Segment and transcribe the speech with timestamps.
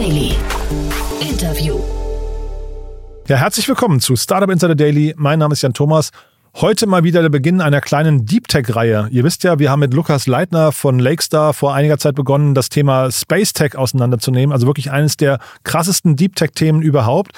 [0.00, 0.32] Daily.
[1.20, 1.78] Interview.
[3.28, 5.12] Ja, herzlich willkommen zu Startup Insider Daily.
[5.18, 6.10] Mein Name ist Jan Thomas.
[6.54, 9.08] Heute mal wieder der Beginn einer kleinen Deep Tech-Reihe.
[9.10, 12.70] Ihr wisst ja, wir haben mit Lukas Leitner von Lakestar vor einiger Zeit begonnen, das
[12.70, 14.54] Thema Space Tech auseinanderzunehmen.
[14.54, 17.32] Also wirklich eines der krassesten Deep Tech-Themen überhaupt.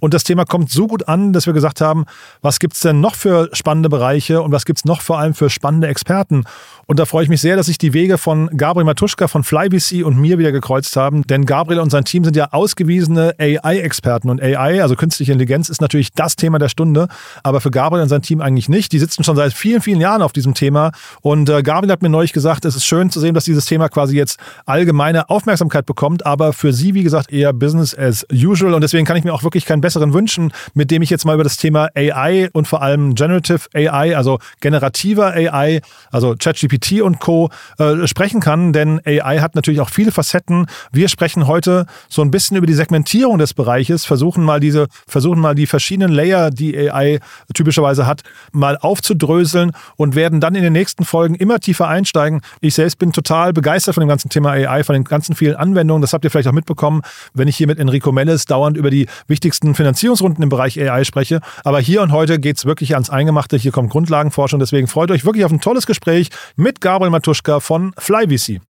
[0.00, 2.04] Und das Thema kommt so gut an, dass wir gesagt haben,
[2.42, 5.88] was gibt's denn noch für spannende Bereiche und was gibt's noch vor allem für spannende
[5.88, 6.44] Experten?
[6.90, 10.06] Und da freue ich mich sehr, dass sich die Wege von Gabriel Matuschka von FlyVC
[10.06, 11.22] und mir wieder gekreuzt haben.
[11.26, 14.30] Denn Gabriel und sein Team sind ja ausgewiesene AI-Experten.
[14.30, 17.08] Und AI, also künstliche Intelligenz, ist natürlich das Thema der Stunde.
[17.42, 18.90] Aber für Gabriel und sein Team eigentlich nicht.
[18.92, 20.92] Die sitzen schon seit vielen, vielen Jahren auf diesem Thema.
[21.20, 23.90] Und äh, Gabriel hat mir neulich gesagt, es ist schön zu sehen, dass dieses Thema
[23.90, 26.24] quasi jetzt allgemeine Aufmerksamkeit bekommt.
[26.24, 28.72] Aber für sie, wie gesagt, eher Business as usual.
[28.72, 31.32] Und deswegen kann ich mir auch wirklich keinen besseren wünschen, mit dem ich jetzt mal
[31.32, 37.20] über das Thema AI und vor allem Generative AI, also generativer AI, also ChatGPT und
[37.20, 37.48] Co.
[37.78, 40.66] Äh, sprechen kann, denn AI hat natürlich auch viele Facetten.
[40.92, 45.40] Wir sprechen heute so ein bisschen über die Segmentierung des Bereiches, versuchen mal diese, versuchen
[45.40, 47.20] mal die verschiedenen Layer, die AI
[47.54, 52.42] typischerweise hat, mal aufzudröseln und werden dann in den nächsten Folgen immer tiefer einsteigen.
[52.60, 56.02] Ich selbst bin total begeistert von dem ganzen Thema AI, von den ganzen vielen Anwendungen.
[56.02, 57.00] Das habt ihr vielleicht auch mitbekommen,
[57.32, 61.40] wenn ich hier mit Enrico Mellis dauernd über die wichtigsten Finanzierungsrunden im Bereich AI spreche.
[61.64, 63.56] Aber hier und heute geht es wirklich ans Eingemachte.
[63.56, 64.60] Hier kommt Grundlagenforschung.
[64.60, 68.60] Deswegen freut euch wirklich auf ein tolles Gespräch mit Gabriel Matuschka von FlyVC.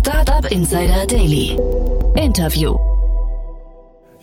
[0.00, 1.56] Startup Insider Daily.
[2.16, 2.91] Interview.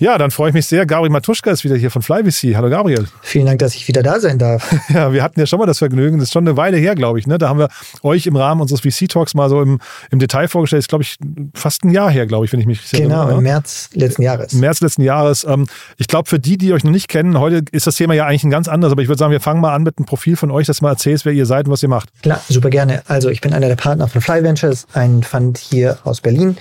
[0.01, 0.85] Ja, dann freue ich mich sehr.
[0.85, 2.55] Gabriel Matuschka ist wieder hier von FlyVC.
[2.55, 3.05] Hallo Gabriel.
[3.21, 4.73] Vielen Dank, dass ich wieder da sein darf.
[4.89, 6.17] Ja, wir hatten ja schon mal das Vergnügen.
[6.17, 7.27] Das ist schon eine Weile her, glaube ich.
[7.27, 7.37] Ne?
[7.37, 7.67] Da haben wir
[8.01, 10.79] euch im Rahmen unseres VC-Talks mal so im, im Detail vorgestellt.
[10.79, 11.17] Das ist, glaube ich,
[11.53, 13.37] fast ein Jahr her, glaube ich, wenn ich mich richtig Genau, erinnere.
[13.37, 14.53] im März letzten Jahres.
[14.53, 15.43] Im März letzten Jahres.
[15.43, 18.25] Ähm, ich glaube, für die, die euch noch nicht kennen, heute ist das Thema ja
[18.25, 18.93] eigentlich ein ganz anderes.
[18.93, 20.85] Aber ich würde sagen, wir fangen mal an mit einem Profil von euch, dass du
[20.85, 22.09] mal erzählst, wer ihr seid und was ihr macht.
[22.23, 23.03] Klar, super gerne.
[23.07, 26.57] Also ich bin einer der Partner von Fly Ventures, ein Fund hier aus Berlin,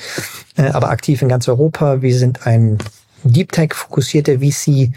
[0.57, 2.03] äh, aber aktiv in ganz Europa.
[2.03, 2.79] Wir sind ein
[3.25, 4.93] Deep Tech fokussierte VC,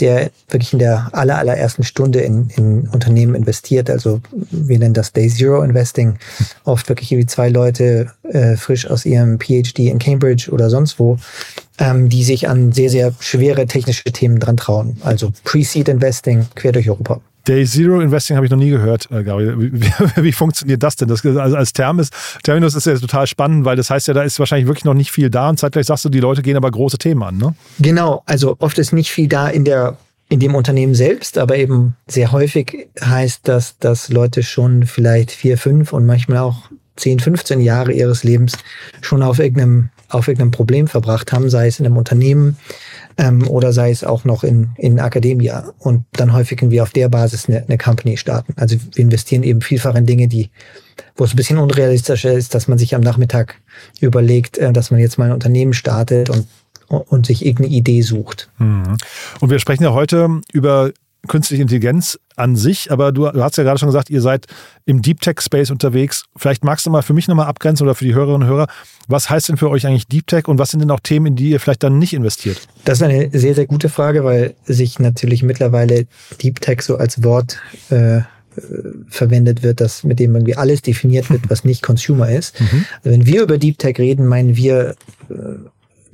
[0.00, 3.88] der wirklich in der aller, allerersten Stunde in, in Unternehmen investiert.
[3.88, 4.20] Also
[4.50, 6.18] wir nennen das Day Zero Investing.
[6.64, 11.18] Oft wirklich wie zwei Leute äh, frisch aus ihrem PhD in Cambridge oder sonst wo,
[11.78, 14.98] ähm, die sich an sehr, sehr schwere technische Themen dran trauen.
[15.02, 17.20] Also Pre-Seed Investing quer durch Europa.
[17.46, 19.56] Day Zero Investing habe ich noch nie gehört, äh, Gabriel.
[19.58, 21.08] Wie, wie, funktioniert das denn?
[21.08, 22.10] Das, also als Terminus,
[22.42, 25.10] Terminus ist ja total spannend, weil das heißt ja, da ist wahrscheinlich wirklich noch nicht
[25.10, 27.54] viel da und zeitgleich sagst du, die Leute gehen aber große Themen an, ne?
[27.78, 29.96] Genau, also oft ist nicht viel da in der
[30.28, 35.56] in dem Unternehmen selbst, aber eben sehr häufig heißt das, dass Leute schon vielleicht vier,
[35.56, 38.54] fünf und manchmal auch 10, 15 Jahre ihres Lebens
[39.02, 42.56] schon auf irgendeinem, auf irgendeinem Problem verbracht haben, sei es in einem Unternehmen,
[43.18, 47.08] ähm, oder sei es auch noch in, in Akademia und dann häufig irgendwie auf der
[47.08, 48.54] Basis eine, eine Company starten.
[48.56, 50.50] Also wir investieren eben vielfach in Dinge, die,
[51.16, 53.60] wo es ein bisschen unrealistischer ist, dass man sich am Nachmittag
[54.00, 56.46] überlegt, äh, dass man jetzt mal ein Unternehmen startet und
[56.88, 58.48] und sich irgendeine Idee sucht.
[58.58, 58.96] Mhm.
[59.40, 60.92] Und wir sprechen ja heute über
[61.26, 64.46] künstliche Intelligenz an sich, aber du, du hast ja gerade schon gesagt, ihr seid
[64.84, 66.24] im Deep Tech Space unterwegs.
[66.36, 68.66] Vielleicht magst du mal für mich nochmal abgrenzen oder für die Hörerinnen und Hörer,
[69.08, 71.36] was heißt denn für euch eigentlich Deep Tech und was sind denn auch Themen, in
[71.36, 72.60] die ihr vielleicht dann nicht investiert?
[72.84, 76.06] Das ist eine sehr, sehr gute Frage, weil sich natürlich mittlerweile
[76.42, 77.58] Deep Tech so als Wort
[77.90, 78.20] äh,
[79.08, 82.60] verwendet wird, das mit dem irgendwie alles definiert wird, was nicht Consumer ist.
[82.60, 82.86] Mhm.
[83.04, 84.96] Also wenn wir über Deep Tech reden, meinen wir
[85.30, 85.34] äh,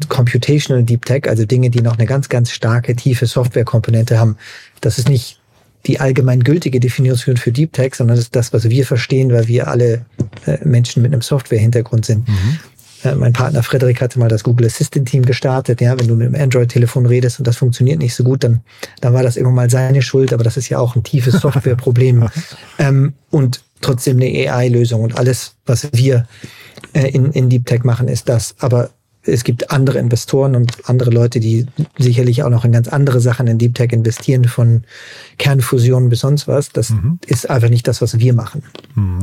[0.09, 4.37] Computational Deep Tech, also Dinge, die noch eine ganz, ganz starke, tiefe Softwarekomponente haben.
[4.81, 5.41] Das ist nicht
[5.87, 9.49] die allgemein gültige Definition für Deep Tech, sondern das ist das, was wir verstehen, weil
[9.49, 10.05] wir alle
[10.47, 12.29] äh, Menschen mit einem Software-Hintergrund sind.
[12.29, 12.59] Mhm.
[13.05, 15.81] Äh, mein Partner Frederik hatte mal das Google Assistant Team gestartet.
[15.81, 18.61] Ja, wenn du mit dem Android-Telefon redest und das funktioniert nicht so gut, dann,
[19.01, 22.29] dann war das immer mal seine Schuld, aber das ist ja auch ein tiefes Softwareproblem.
[22.79, 26.27] ähm, und trotzdem eine AI-Lösung und alles, was wir
[26.93, 28.55] äh, in, in Deep Tech machen, ist das.
[28.61, 28.91] Aber
[29.25, 31.67] es gibt andere Investoren und andere Leute, die
[31.99, 34.83] sicherlich auch noch in ganz andere Sachen in Deep Tech investieren, von
[35.39, 36.71] Kernfusion bis sonst was.
[36.71, 37.19] Das mhm.
[37.27, 38.63] ist einfach nicht das, was wir machen.
[38.95, 39.21] Mhm.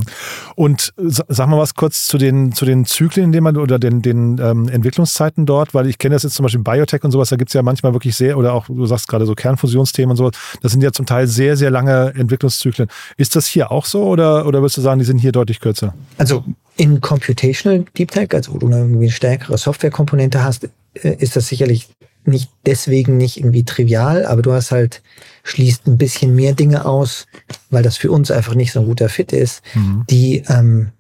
[0.56, 4.02] Und sag mal was kurz zu den, zu den Zyklen, in denen man oder den,
[4.02, 7.36] den ähm, Entwicklungszeiten dort, weil ich kenne das jetzt zum Beispiel Biotech und sowas, da
[7.36, 10.34] gibt es ja manchmal wirklich sehr, oder auch, du sagst gerade so Kernfusionsthemen und sowas,
[10.62, 12.88] das sind ja zum Teil sehr, sehr lange Entwicklungszyklen.
[13.18, 15.94] Ist das hier auch so oder, oder würdest du sagen, die sind hier deutlich kürzer?
[16.18, 16.46] Also
[16.80, 21.48] in Computational Deep Tech, also wo du irgendwie eine stärkere Softwarekomponente hast, äh, ist das
[21.48, 21.90] sicherlich
[22.24, 25.02] nicht deswegen nicht irgendwie trivial, aber du hast halt,
[25.44, 27.28] schließt ein bisschen mehr Dinge aus,
[27.70, 30.06] weil das für uns einfach nicht so ein guter Fit ist, mhm.
[30.10, 30.92] die ähm,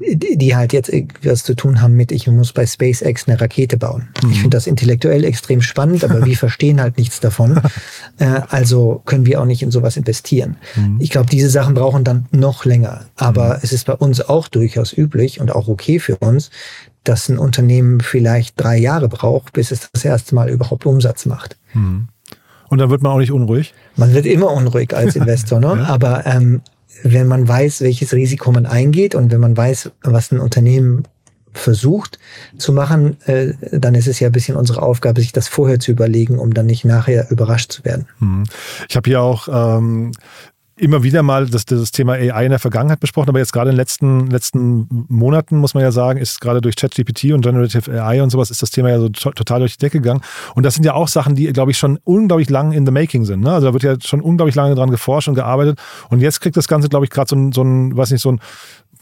[0.00, 0.90] die halt jetzt
[1.22, 4.08] was zu tun haben mit, ich muss bei SpaceX eine Rakete bauen.
[4.22, 4.30] Mhm.
[4.30, 7.60] Ich finde das intellektuell extrem spannend, aber wir verstehen halt nichts davon.
[8.18, 10.56] Äh, also können wir auch nicht in sowas investieren.
[10.76, 10.98] Mhm.
[11.00, 13.06] Ich glaube, diese Sachen brauchen dann noch länger.
[13.16, 13.60] Aber mhm.
[13.62, 16.50] es ist bei uns auch durchaus üblich und auch okay für uns,
[17.04, 21.56] dass ein Unternehmen vielleicht drei Jahre braucht, bis es das erste Mal überhaupt Umsatz macht.
[21.72, 22.08] Mhm.
[22.68, 23.74] Und dann wird man auch nicht unruhig?
[23.96, 25.78] Man wird immer unruhig als Investor, ne?
[25.78, 25.84] ja.
[25.86, 26.62] aber ähm,
[27.02, 31.04] wenn man weiß, welches Risiko man eingeht und wenn man weiß, was ein Unternehmen
[31.52, 32.18] versucht
[32.58, 35.90] zu machen, äh, dann ist es ja ein bisschen unsere Aufgabe, sich das vorher zu
[35.90, 38.06] überlegen, um dann nicht nachher überrascht zu werden.
[38.20, 38.44] Mhm.
[38.88, 40.12] Ich habe hier auch ähm,
[40.80, 43.74] immer wieder mal das, das Thema AI in der Vergangenheit besprochen, aber jetzt gerade in
[43.74, 48.22] den letzten, letzten Monaten, muss man ja sagen, ist gerade durch ChatGPT und Generative AI
[48.22, 50.22] und sowas, ist das Thema ja so total durch die Decke gegangen.
[50.54, 53.24] Und das sind ja auch Sachen, die, glaube ich, schon unglaublich lang in the making
[53.24, 53.40] sind.
[53.42, 53.52] Ne?
[53.52, 55.78] Also da wird ja schon unglaublich lange dran geforscht und gearbeitet.
[56.08, 58.32] Und jetzt kriegt das Ganze, glaube ich, gerade so ein, so ein, weiß nicht, so
[58.32, 58.40] ein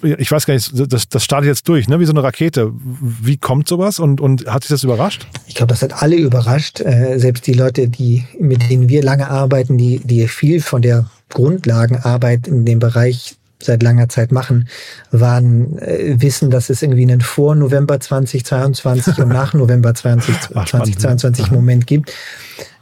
[0.00, 1.98] ich weiß gar nicht, das, das startet jetzt durch, ne?
[1.98, 2.72] wie so eine Rakete.
[2.72, 5.26] Wie kommt sowas und, und hat sich das überrascht?
[5.48, 6.80] Ich glaube, das hat alle überrascht.
[6.80, 11.10] Äh, selbst die Leute, die, mit denen wir lange arbeiten, die, die viel von der
[11.28, 14.69] Grundlagenarbeit in dem Bereich seit langer Zeit machen,
[15.10, 21.50] waren, äh, wissen, dass es irgendwie einen vor November 2022 und nach November 20, 2022
[21.50, 22.12] Moment gibt.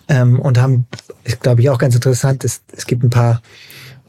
[0.08, 0.86] Ähm, und haben,
[1.24, 3.40] ist glaube ich auch ganz interessant, es, es gibt ein paar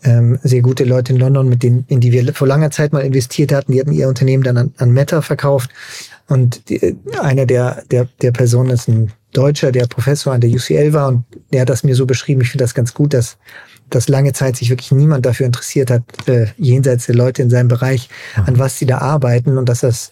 [0.04, 3.00] ähm, sehr gute Leute in London, mit denen, in die wir vor langer Zeit mal
[3.00, 3.72] investiert hatten.
[3.72, 5.72] Die hatten ihr Unternehmen dann an, an Meta verkauft.
[6.28, 10.94] Und die, einer der, der, der Personen ist ein Deutscher, der Professor an der UCL
[10.94, 12.42] war und der hat das mir so beschrieben.
[12.42, 13.38] Ich finde das ganz gut, dass
[13.90, 17.68] dass lange Zeit sich wirklich niemand dafür interessiert hat, äh, jenseits der Leute in seinem
[17.68, 18.60] Bereich, an mhm.
[18.60, 20.12] was sie da arbeiten und dass das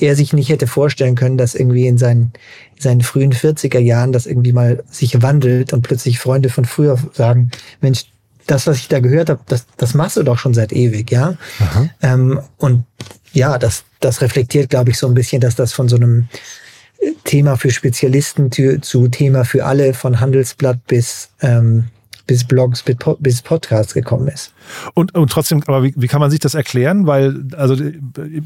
[0.00, 2.32] er sich nicht hätte vorstellen können, dass irgendwie in seinen,
[2.76, 6.98] in seinen frühen 40er Jahren das irgendwie mal sich wandelt und plötzlich Freunde von früher
[7.12, 8.06] sagen, Mensch,
[8.46, 11.36] das, was ich da gehört habe, das, das machst du doch schon seit ewig, ja.
[12.02, 12.84] Ähm, und
[13.32, 16.28] ja, das, das reflektiert, glaube ich, so ein bisschen, dass das von so einem
[17.24, 21.84] Thema für Spezialisten zu, zu Thema für alle, von Handelsblatt bis ähm,
[22.26, 22.84] bis Blogs,
[23.18, 24.52] bis Podcasts gekommen ist.
[24.94, 27.06] Und, und trotzdem, aber wie, wie kann man sich das erklären?
[27.06, 27.76] Weil, also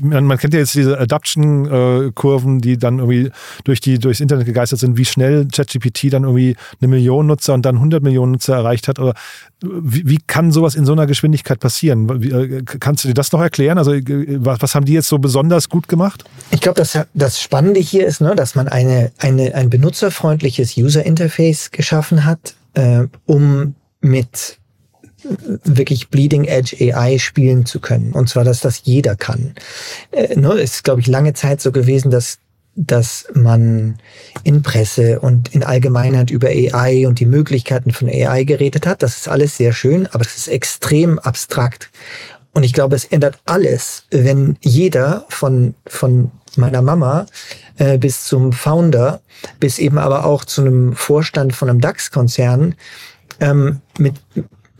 [0.00, 3.30] man, man kennt ja jetzt diese Adoption-Kurven, die dann irgendwie
[3.64, 7.64] durch die, durchs Internet gegeistert sind, wie schnell ChatGPT dann irgendwie eine Million Nutzer und
[7.64, 8.98] dann 100 Millionen Nutzer erreicht hat.
[8.98, 9.14] Aber
[9.60, 12.22] wie, wie kann sowas in so einer Geschwindigkeit passieren?
[12.22, 13.78] Wie, äh, kannst du dir das noch erklären?
[13.78, 16.24] Also was, was haben die jetzt so besonders gut gemacht?
[16.50, 21.70] Ich glaube, das, das Spannende hier ist, ne, dass man eine, eine, ein benutzerfreundliches User-Interface
[21.70, 24.58] geschaffen hat, äh, um mit
[25.64, 28.12] wirklich Bleeding Edge AI spielen zu können.
[28.12, 29.54] Und zwar, dass das jeder kann.
[30.12, 32.38] Äh, ne, ist, glaube ich, lange Zeit so gewesen, dass
[32.80, 33.98] dass man
[34.44, 39.02] in Presse und in Allgemeinheit über AI und die Möglichkeiten von AI geredet hat.
[39.02, 41.90] Das ist alles sehr schön, aber es ist extrem abstrakt.
[42.52, 47.26] Und ich glaube, es ändert alles, wenn jeder von, von meiner Mama
[47.78, 49.20] äh, bis zum Founder,
[49.60, 52.74] bis eben aber auch zu einem Vorstand von einem DAX-Konzern
[53.40, 54.14] ähm, mit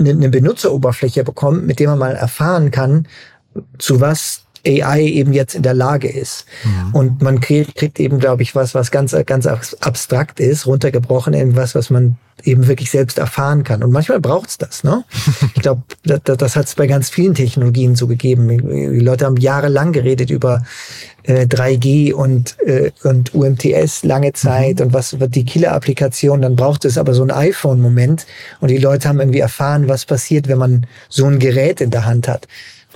[0.01, 3.09] eine ne Benutzeroberfläche bekommt, mit dem man mal erfahren kann,
[3.79, 6.45] zu was AI eben jetzt in der Lage ist.
[6.65, 6.95] Mhm.
[6.95, 11.75] Und man kriegt, kriegt eben, glaube ich, was, was ganz, ganz abstrakt ist, runtergebrochen, irgendwas,
[11.75, 13.83] was man eben wirklich selbst erfahren kann.
[13.83, 14.85] Und manchmal braucht's das.
[14.85, 15.05] Ne?
[15.55, 18.49] Ich glaube, das, das hat es bei ganz vielen Technologien so gegeben.
[18.49, 20.63] Die Leute haben jahrelang geredet über
[21.29, 24.87] äh, 3G und, äh, und UMTS lange Zeit mhm.
[24.87, 26.43] und was wird die Killer-Applikation.
[26.43, 28.27] Dann braucht es aber so ein iPhone-Moment
[28.61, 32.07] und die Leute haben irgendwie erfahren, was passiert, wenn man so ein Gerät in der
[32.07, 32.49] Hand hat.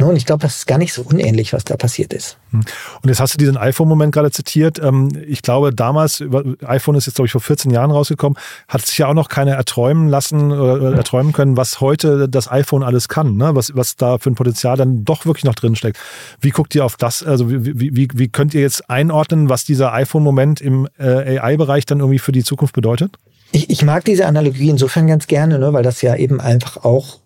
[0.02, 2.36] Ne, und ich glaube, das ist gar nicht so unähnlich, was da passiert ist.
[2.50, 2.64] Hm.
[3.02, 4.80] Und jetzt hast du diesen iPhone-Moment gerade zitiert.
[4.80, 6.22] Ähm, ich glaube, damals,
[6.66, 9.52] iPhone ist jetzt, glaube ich, vor 14 Jahren rausgekommen, hat sich ja auch noch keiner
[9.52, 13.54] erträumen lassen oder erträumen können, was heute das iPhone alles kann, ne?
[13.54, 15.98] was, was da für ein Potenzial dann doch wirklich noch drin steckt.
[16.40, 17.22] Wie guckt ihr auf das?
[17.22, 22.00] Also wie, wie, wie könnt ihr jetzt einordnen, was dieser iPhone-Moment im äh, AI-Bereich dann
[22.00, 23.12] irgendwie für die Zukunft bedeutet?
[23.52, 27.21] Ich, ich mag diese Analogie insofern ganz gerne, ne, weil das ja eben einfach auch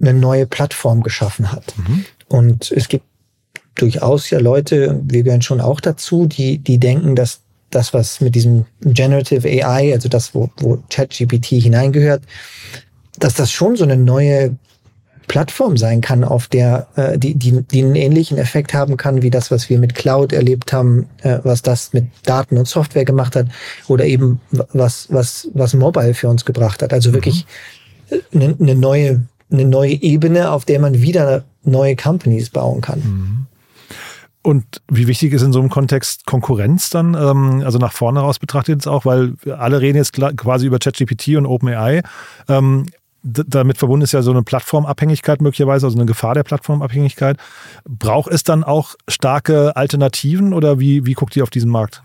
[0.00, 1.74] eine neue Plattform geschaffen hat.
[1.76, 2.04] Mhm.
[2.28, 3.04] Und es gibt
[3.74, 8.34] durchaus ja Leute, wir gehören schon auch dazu, die, die denken, dass das, was mit
[8.34, 12.22] diesem Generative AI, also das, wo, wo ChatGPT hineingehört,
[13.18, 14.56] dass das schon so eine neue
[15.28, 19.30] Plattform sein kann, auf der äh, die, die, die einen ähnlichen Effekt haben kann, wie
[19.30, 23.34] das, was wir mit Cloud erlebt haben, äh, was das mit Daten und Software gemacht
[23.34, 23.48] hat,
[23.88, 24.40] oder eben
[24.72, 26.92] was, was, was Mobile für uns gebracht hat.
[26.92, 27.44] Also wirklich
[28.32, 32.98] eine, eine neue eine neue Ebene, auf der man wieder neue Companies bauen kann.
[33.00, 33.46] Mhm.
[34.42, 38.38] Und wie wichtig ist in so einem Kontext Konkurrenz dann, ähm, also nach vorne raus
[38.38, 42.02] betrachtet jetzt auch, weil alle reden jetzt quasi über ChatGPT und OpenAI.
[42.48, 42.86] Ähm,
[43.24, 47.38] damit verbunden ist ja so eine Plattformabhängigkeit möglicherweise, also eine Gefahr der Plattformabhängigkeit.
[47.88, 52.02] Braucht es dann auch starke Alternativen oder wie, wie guckt ihr auf diesen Markt?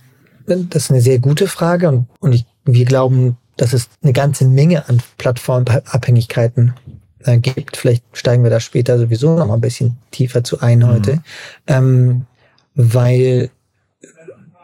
[0.47, 4.45] Das ist eine sehr gute Frage und, und ich, wir glauben, dass es eine ganze
[4.45, 6.73] Menge an Plattformabhängigkeiten
[7.25, 7.77] äh, gibt.
[7.77, 11.15] Vielleicht steigen wir da später sowieso noch mal ein bisschen tiefer zu ein heute.
[11.15, 11.21] Mhm.
[11.67, 12.25] Ähm,
[12.75, 13.49] weil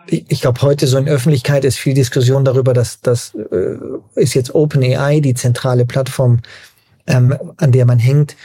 [0.09, 3.75] ich glaube, heute so in Öffentlichkeit ist viel Diskussion darüber, dass das äh,
[4.15, 6.39] ist jetzt OpenAI die zentrale Plattform,
[7.07, 8.35] ähm, an der man hängt.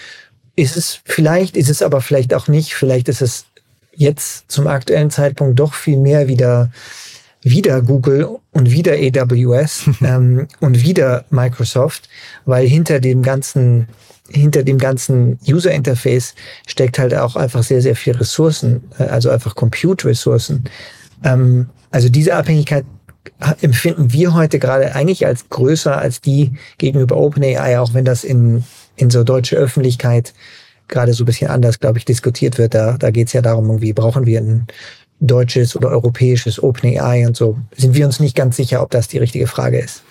[0.57, 2.75] Ist es vielleicht, ist es aber vielleicht auch nicht.
[2.75, 3.47] Vielleicht ist es
[3.95, 6.71] jetzt zum aktuellen Zeitpunkt doch viel mehr wieder
[7.43, 12.09] wieder Google und wieder AWS ähm, und wieder Microsoft,
[12.45, 13.89] weil hinter dem ganzen
[14.29, 16.35] hinter dem ganzen User Interface
[16.67, 20.65] steckt halt auch einfach sehr sehr viel Ressourcen, äh, also einfach Compute Ressourcen.
[21.25, 22.85] Ähm, also diese Abhängigkeit
[23.61, 28.65] empfinden wir heute gerade eigentlich als größer als die gegenüber OpenAI, auch wenn das in
[28.97, 30.33] in so deutsche Öffentlichkeit
[30.89, 32.75] gerade so ein bisschen anders, glaube ich, diskutiert wird.
[32.75, 34.67] Da, da geht es ja darum, irgendwie brauchen wir ein
[35.23, 37.57] deutsches oder europäisches OpenAI und so.
[37.76, 40.02] Sind wir uns nicht ganz sicher, ob das die richtige Frage ist.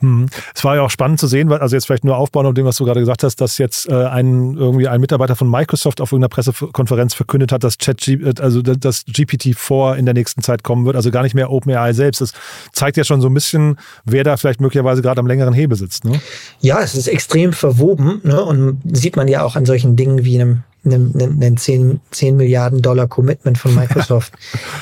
[0.00, 0.26] Hm.
[0.54, 2.76] Es war ja auch spannend zu sehen, also jetzt vielleicht nur aufbauen auf dem, was
[2.76, 6.30] du gerade gesagt hast, dass jetzt äh, ein irgendwie ein Mitarbeiter von Microsoft auf irgendeiner
[6.30, 10.96] Pressekonferenz verkündet hat, dass Chat, äh, also das GPT-4 in der nächsten Zeit kommen wird,
[10.96, 12.20] also gar nicht mehr OpenAI selbst.
[12.20, 12.32] Das
[12.72, 16.04] zeigt ja schon so ein bisschen, wer da vielleicht möglicherweise gerade am längeren Hebel sitzt.
[16.04, 16.20] Ne?
[16.60, 18.42] Ja, es ist extrem verwoben ne?
[18.42, 23.06] und sieht man ja auch an solchen Dingen wie einem einen 10, 10 Milliarden Dollar
[23.06, 24.32] Commitment von Microsoft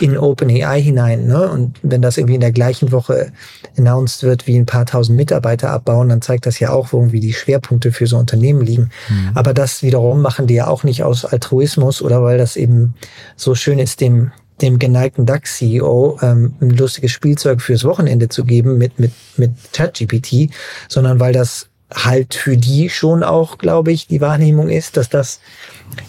[0.01, 1.27] in OpenAI hinein.
[1.27, 1.49] Ne?
[1.49, 3.33] Und wenn das irgendwie in der gleichen Woche
[3.77, 7.21] announced wird, wie ein paar tausend Mitarbeiter abbauen, dann zeigt das ja auch, wo irgendwie
[7.21, 8.91] die Schwerpunkte für so Unternehmen liegen.
[9.09, 9.31] Mhm.
[9.35, 12.95] Aber das wiederum machen die ja auch nicht aus Altruismus oder weil das eben
[13.37, 18.79] so schön ist, dem dem geneigten DAX-CEO ähm, ein lustiges Spielzeug fürs Wochenende zu geben
[18.79, 20.51] mit, mit, mit ChatGPT,
[20.89, 25.41] sondern weil das halt für die schon auch, glaube ich, die Wahrnehmung ist, dass das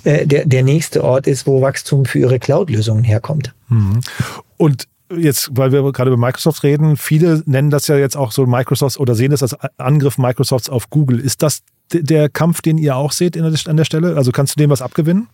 [0.04, 3.54] äh, der, der nächste Ort ist, wo Wachstum für ihre Cloud-Lösungen herkommt.
[3.70, 4.02] Mhm.
[4.58, 8.46] Und jetzt, weil wir gerade über Microsoft reden, viele nennen das ja jetzt auch so
[8.46, 11.20] Microsoft oder sehen das als Angriff Microsofts auf Google.
[11.20, 11.62] Ist das
[11.92, 14.16] der Kampf, den ihr auch seht an der Stelle?
[14.16, 15.28] Also kannst du dem was abgewinnen?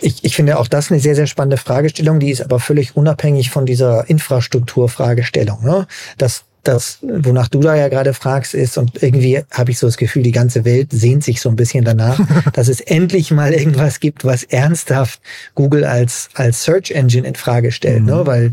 [0.00, 3.50] Ich, ich finde auch das eine sehr, sehr spannende Fragestellung, die ist aber völlig unabhängig
[3.50, 5.64] von dieser Infrastrukturfragestellung.
[5.64, 5.86] Ne?
[6.16, 9.96] Das das, wonach du da ja gerade fragst, ist, und irgendwie habe ich so das
[9.96, 12.20] Gefühl, die ganze Welt sehnt sich so ein bisschen danach,
[12.52, 15.20] dass es endlich mal irgendwas gibt, was ernsthaft
[15.54, 18.12] Google als, als Search Engine in Frage stellt, ne?
[18.12, 18.18] mhm.
[18.18, 18.26] ne?
[18.26, 18.52] Weil,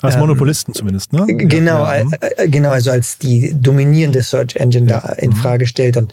[0.00, 1.26] als ähm, Monopolisten zumindest, ne?
[1.26, 2.06] Genau, ja, ja.
[2.36, 5.00] Äh, genau, also als die dominierende Search Engine ja.
[5.00, 5.36] da in mhm.
[5.36, 6.12] Frage stellt und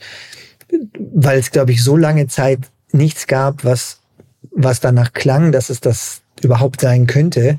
[0.98, 2.60] weil es, glaube ich, so lange Zeit
[2.91, 4.00] nichts gab, was,
[4.51, 7.58] was danach klang, dass es das überhaupt sein könnte,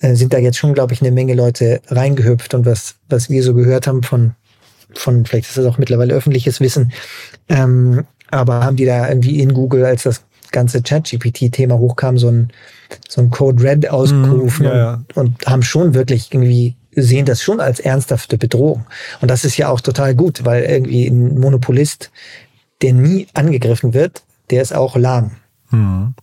[0.00, 3.42] äh, sind da jetzt schon, glaube ich, eine Menge Leute reingehüpft und was, was wir
[3.42, 4.34] so gehört haben von,
[4.94, 6.92] von, vielleicht ist das auch mittlerweile öffentliches Wissen,
[7.48, 10.22] ähm, aber haben die da irgendwie in Google, als das
[10.52, 12.50] ganze Chat-GPT-Thema hochkam, so ein,
[13.08, 15.04] so ein Code Red ausgerufen mm, ja, ja.
[15.14, 18.86] Und, und haben schon wirklich irgendwie sehen das schon als ernsthafte Bedrohung.
[19.20, 22.10] Und das ist ja auch total gut, weil irgendwie ein Monopolist,
[22.82, 25.32] der nie angegriffen wird, der ist auch lahm.
[25.70, 26.14] Hm.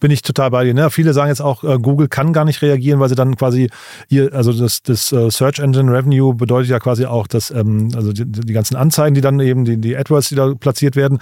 [0.00, 0.74] Bin ich total bei dir.
[0.74, 0.90] Ne?
[0.90, 3.70] Viele sagen jetzt auch, äh, Google kann gar nicht reagieren, weil sie dann quasi
[4.08, 8.12] ihr, also das, das uh, Search Engine Revenue bedeutet ja quasi auch, dass ähm, also
[8.12, 11.18] die, die, ganzen Anzeigen, die dann eben die, die AdWords, die da platziert werden,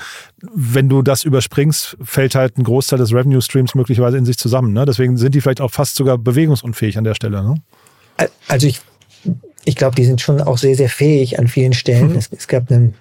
[0.54, 4.73] wenn du das überspringst, fällt halt ein Großteil des Revenue Streams möglicherweise in sich zusammen.
[4.73, 4.85] Ne?
[4.87, 7.42] Deswegen sind die vielleicht auch fast sogar bewegungsunfähig an der Stelle.
[7.42, 7.56] Ne?
[8.49, 8.80] Also ich,
[9.64, 12.11] ich glaube, die sind schon auch sehr, sehr fähig an vielen Stellen.
[12.11, 12.16] Hm.
[12.16, 12.95] Es, es gab einen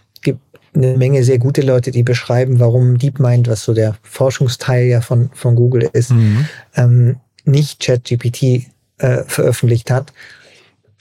[0.76, 5.30] eine Menge sehr gute Leute, die beschreiben, warum DeepMind, was so der Forschungsteil ja von,
[5.34, 6.46] von Google ist, mhm.
[6.76, 7.16] ähm,
[7.46, 8.68] nicht ChatGPT
[8.98, 10.14] äh, veröffentlicht hat,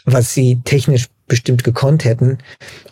[0.04, 2.38] was sie technisch bestimmt gekonnt hätten.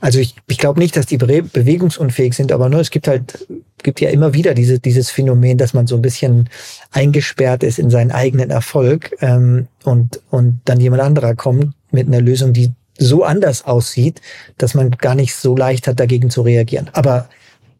[0.01, 3.47] Also ich, ich glaube nicht, dass die bewegungsunfähig sind, aber nur es gibt halt,
[3.83, 6.49] gibt ja immer wieder diese, dieses Phänomen, dass man so ein bisschen
[6.93, 12.23] eingesperrt ist in seinen eigenen Erfolg ähm, und, und dann jemand anderer kommt mit einer
[12.23, 12.73] Lösung, die
[13.05, 14.21] so anders aussieht,
[14.59, 16.91] dass man gar nicht so leicht hat, dagegen zu reagieren.
[16.93, 17.29] Aber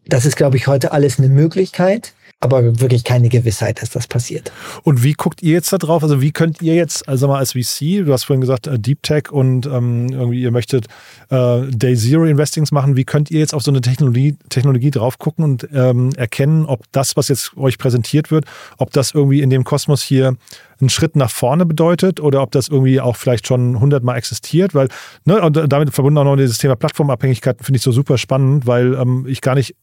[0.05, 4.51] das ist, glaube ich, heute alles eine Möglichkeit aber wirklich keine Gewissheit, dass das passiert.
[4.83, 6.03] Und wie guckt ihr jetzt da drauf?
[6.03, 9.01] Also wie könnt ihr jetzt, also mal als VC, du hast vorhin gesagt äh, Deep
[9.03, 10.87] Tech und ähm, irgendwie ihr möchtet
[11.29, 15.17] äh, Day Zero Investings machen, wie könnt ihr jetzt auf so eine Technologie, Technologie drauf
[15.19, 18.45] gucken und ähm, erkennen, ob das, was jetzt euch präsentiert wird,
[18.77, 20.35] ob das irgendwie in dem Kosmos hier
[20.79, 24.89] einen Schritt nach vorne bedeutet oder ob das irgendwie auch vielleicht schon hundertmal existiert, weil,
[25.25, 28.93] ne, und damit verbunden auch noch dieses Thema Plattformabhängigkeiten finde ich so super spannend, weil
[28.95, 29.75] ähm, ich gar nicht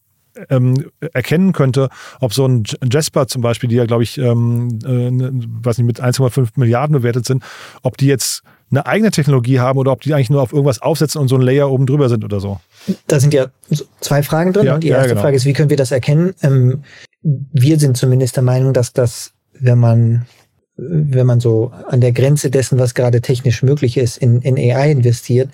[0.48, 1.88] ähm, erkennen könnte,
[2.20, 5.86] ob so ein Jasper zum Beispiel, die ja, glaube ich, ähm, äh, ne, weiß nicht,
[5.86, 7.42] mit 1,5 Milliarden bewertet sind,
[7.82, 11.20] ob die jetzt eine eigene Technologie haben oder ob die eigentlich nur auf irgendwas aufsetzen
[11.20, 12.60] und so ein Layer oben drüber sind oder so.
[13.08, 13.46] Da sind ja
[14.00, 14.66] zwei Fragen drin.
[14.66, 15.22] Ja, die erste ja, genau.
[15.22, 16.34] Frage ist, wie können wir das erkennen?
[16.42, 16.84] Ähm,
[17.22, 20.26] wir sind zumindest der Meinung, dass das, wenn man
[20.82, 24.92] wenn man so an der Grenze dessen, was gerade technisch möglich ist, in, in AI
[24.92, 25.50] investiert,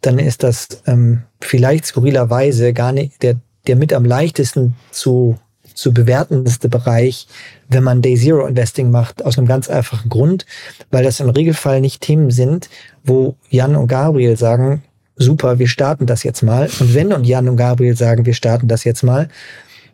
[0.00, 5.38] dann ist das ähm, vielleicht skurrilerweise gar nicht der der mit am leichtesten zu
[5.74, 7.26] zu bewertendste Bereich,
[7.68, 10.46] wenn man Day Zero Investing macht, aus einem ganz einfachen Grund,
[10.90, 12.70] weil das im Regelfall nicht Themen sind,
[13.02, 14.82] wo Jan und Gabriel sagen,
[15.16, 16.70] super, wir starten das jetzt mal.
[16.80, 19.28] Und wenn und Jan und Gabriel sagen, wir starten das jetzt mal,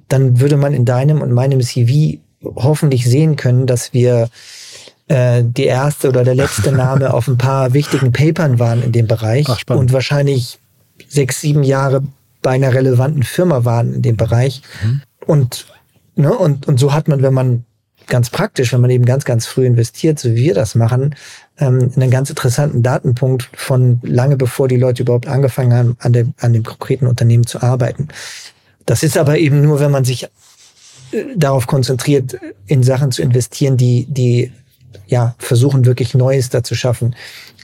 [0.08, 4.28] dann würde man in deinem und meinem CV hoffentlich sehen können, dass wir
[5.08, 9.06] äh, die erste oder der letzte Name auf ein paar wichtigen Papern waren in dem
[9.06, 10.58] Bereich Ach, und wahrscheinlich
[11.08, 12.02] sechs, sieben Jahre
[12.42, 14.62] bei einer relevanten Firma waren in dem Bereich.
[14.82, 15.02] Mhm.
[15.26, 15.66] Und,
[16.16, 17.64] ne, und, und so hat man, wenn man
[18.06, 21.14] ganz praktisch, wenn man eben ganz, ganz früh investiert, so wie wir das machen,
[21.58, 26.34] ähm, einen ganz interessanten Datenpunkt von lange bevor die Leute überhaupt angefangen haben, an dem,
[26.38, 28.08] an dem konkreten Unternehmen zu arbeiten.
[28.86, 30.28] Das ist aber eben nur, wenn man sich äh,
[31.36, 34.52] darauf konzentriert, in Sachen zu investieren, die, die
[35.06, 37.14] ja versuchen, wirklich Neues da zu schaffen.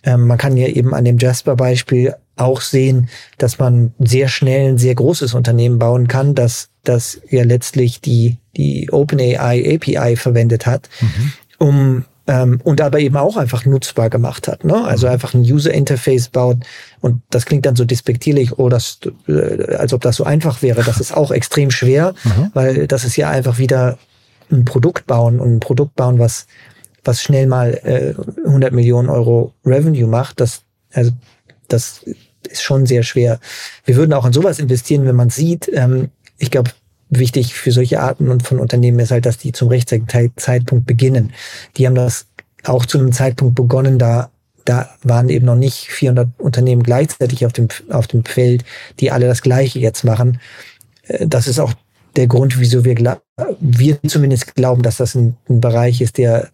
[0.04, 4.78] Ähm, man kann ja eben an dem Jasper-Beispiel auch sehen, dass man sehr schnell ein
[4.78, 10.88] sehr großes Unternehmen bauen kann, das, das ja letztlich die, die OpenAI API verwendet hat,
[11.00, 11.32] mhm.
[11.58, 14.64] um ähm, und aber eben auch einfach nutzbar gemacht hat.
[14.64, 14.84] Ne?
[14.84, 15.12] Also mhm.
[15.12, 16.58] einfach ein User Interface baut
[17.00, 20.82] und das klingt dann so despektierlich, oh, das, äh, als ob das so einfach wäre.
[20.82, 22.50] Das ist auch extrem schwer, mhm.
[22.52, 23.98] weil das ist ja einfach wieder
[24.50, 26.46] ein Produkt bauen und ein Produkt bauen, was
[27.04, 28.14] was schnell mal äh,
[28.44, 30.40] 100 Millionen Euro Revenue macht.
[30.40, 30.62] Das
[30.92, 31.12] also
[31.68, 32.04] das
[32.46, 33.40] ist schon sehr schwer.
[33.84, 35.70] Wir würden auch in sowas investieren, wenn man sieht.
[35.72, 36.70] Ähm, ich glaube,
[37.08, 41.32] wichtig für solche Arten und von Unternehmen ist halt, dass die zum rechtzeitigen Zeitpunkt beginnen.
[41.76, 42.26] Die haben das
[42.64, 44.30] auch zu einem Zeitpunkt begonnen, da
[44.64, 48.64] da waren eben noch nicht 400 Unternehmen gleichzeitig auf dem auf dem Feld,
[48.98, 50.40] die alle das Gleiche jetzt machen.
[51.04, 51.72] Äh, das ist auch
[52.16, 53.20] der Grund, wieso wir
[53.60, 56.48] wir zumindest glauben, dass das ein, ein Bereich ist, der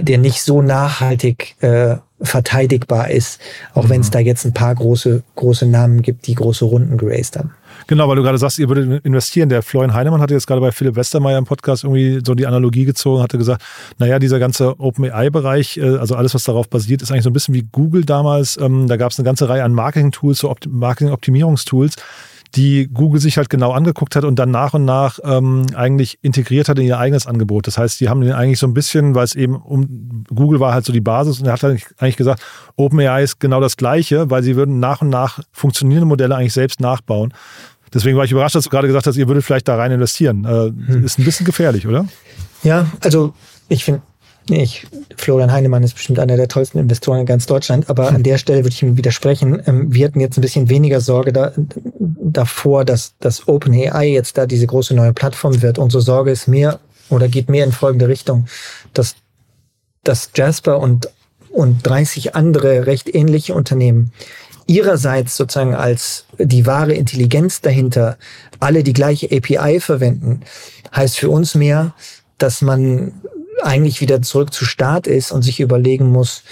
[0.00, 3.40] der nicht so nachhaltig äh, verteidigbar ist,
[3.74, 3.90] auch mhm.
[3.90, 7.52] wenn es da jetzt ein paar große, große Namen gibt, die große Runden geraced haben.
[7.86, 9.48] Genau, weil du gerade sagst, ihr würdet investieren.
[9.48, 12.84] Der Florian Heinemann hatte jetzt gerade bei Philipp Westermeier im Podcast irgendwie so die Analogie
[12.84, 13.62] gezogen, hatte gesagt,
[13.98, 17.54] naja, dieser ganze OpenAI-Bereich, äh, also alles, was darauf basiert, ist eigentlich so ein bisschen
[17.54, 18.56] wie Google damals.
[18.58, 21.96] Ähm, da gab es eine ganze Reihe an Marketing-Tools, so Marketing-Optimierungstools
[22.54, 26.68] die Google sich halt genau angeguckt hat und dann nach und nach ähm, eigentlich integriert
[26.68, 27.66] hat in ihr eigenes Angebot.
[27.66, 30.72] Das heißt, die haben den eigentlich so ein bisschen, weil es eben um Google war
[30.72, 32.42] halt so die Basis und er hat eigentlich gesagt,
[32.76, 36.80] OpenAI ist genau das Gleiche, weil sie würden nach und nach funktionierende Modelle eigentlich selbst
[36.80, 37.34] nachbauen.
[37.92, 40.44] Deswegen war ich überrascht, dass du gerade gesagt hast, ihr würdet vielleicht da rein investieren.
[40.44, 41.04] Äh, hm.
[41.04, 42.06] Ist ein bisschen gefährlich, oder?
[42.62, 43.34] Ja, also
[43.68, 44.02] ich finde
[44.48, 48.36] ich, Florian Heinemann ist bestimmt einer der tollsten Investoren in ganz Deutschland, aber an der
[48.36, 49.62] Stelle würde ich ihm widersprechen.
[49.66, 51.52] Ähm, wir hatten jetzt ein bisschen weniger Sorge da,
[51.98, 55.78] davor, dass das OpenAI jetzt da diese große neue Plattform wird.
[55.78, 58.46] Unsere Sorge ist mehr oder geht mehr in folgende Richtung,
[58.92, 59.14] dass,
[60.02, 61.08] dass Jasper und,
[61.50, 64.12] und 30 andere recht ähnliche Unternehmen
[64.66, 68.16] ihrerseits sozusagen als die wahre Intelligenz dahinter
[68.60, 70.40] alle die gleiche API verwenden,
[70.94, 71.94] heißt für uns mehr,
[72.38, 73.12] dass man
[73.64, 76.42] eigentlich wieder zurück zu Start ist und sich überlegen muss,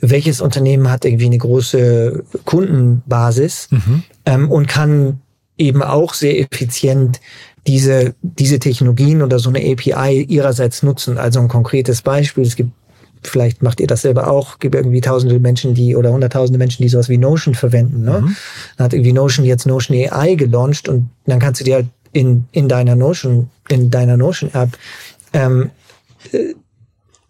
[0.00, 4.02] welches Unternehmen hat irgendwie eine große Kundenbasis mhm.
[4.26, 5.20] ähm, und kann
[5.58, 7.20] eben auch sehr effizient
[7.66, 11.18] diese, diese Technologien oder so eine API ihrerseits nutzen.
[11.18, 12.70] Also ein konkretes Beispiel, es gibt,
[13.22, 16.88] vielleicht macht ihr das selber auch, gibt irgendwie tausende Menschen, die oder hunderttausende Menschen, die
[16.88, 18.04] sowas wie Notion verwenden.
[18.04, 18.20] Ne?
[18.20, 18.36] Mhm.
[18.76, 22.44] Dann hat irgendwie Notion jetzt Notion AI gelauncht und dann kannst du dir halt in,
[22.52, 24.70] in deiner Notion, in deiner Notion App
[25.32, 25.70] ähm,
[26.32, 26.54] äh,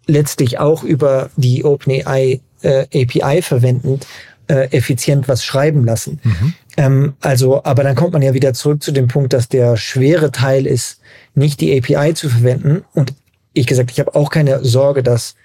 [0.05, 4.07] letztlich auch über die OpenAI äh, API verwendend
[4.47, 6.19] äh, effizient was schreiben lassen.
[6.23, 6.53] Mhm.
[6.77, 10.31] Ähm, also, aber dann kommt man ja wieder zurück zu dem Punkt, dass der schwere
[10.31, 11.01] Teil ist,
[11.35, 12.83] nicht die API zu verwenden.
[12.93, 13.13] Und
[13.53, 15.35] ich gesagt, ich habe auch keine Sorge, dass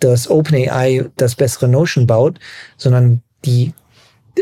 [0.00, 2.38] das OpenAI das bessere Notion baut,
[2.76, 3.72] sondern die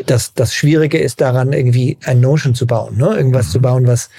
[0.05, 3.17] das, das Schwierige ist daran, irgendwie ein Notion zu bauen, ne?
[3.17, 3.51] Irgendwas mhm.
[3.53, 4.11] zu bauen, was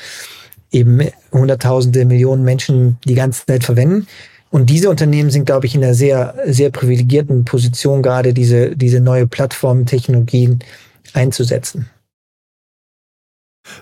[0.71, 4.07] eben hunderttausende Millionen Menschen die ganze Zeit verwenden.
[4.49, 9.01] Und diese Unternehmen sind, glaube ich, in einer sehr, sehr privilegierten Position, gerade diese, diese
[9.01, 10.59] neue Plattformtechnologien
[11.13, 11.89] einzusetzen.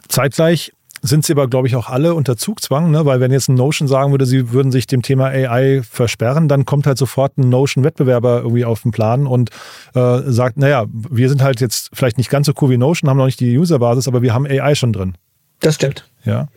[0.08, 3.06] Zeitgleich sind sie aber, glaube ich, auch alle unter Zugzwang, ne?
[3.06, 6.65] weil wenn jetzt ein Notion sagen würde, sie würden sich dem Thema AI versperren, dann
[6.65, 9.51] kommt halt sofort ein Notion-Wettbewerber irgendwie auf den Plan und
[9.93, 13.17] äh, sagt, naja, wir sind halt jetzt vielleicht nicht ganz so cool wie Notion, haben
[13.17, 15.15] noch nicht die Userbasis, aber wir haben AI schon drin.
[15.60, 16.06] Das stimmt.
[16.24, 16.48] Ja.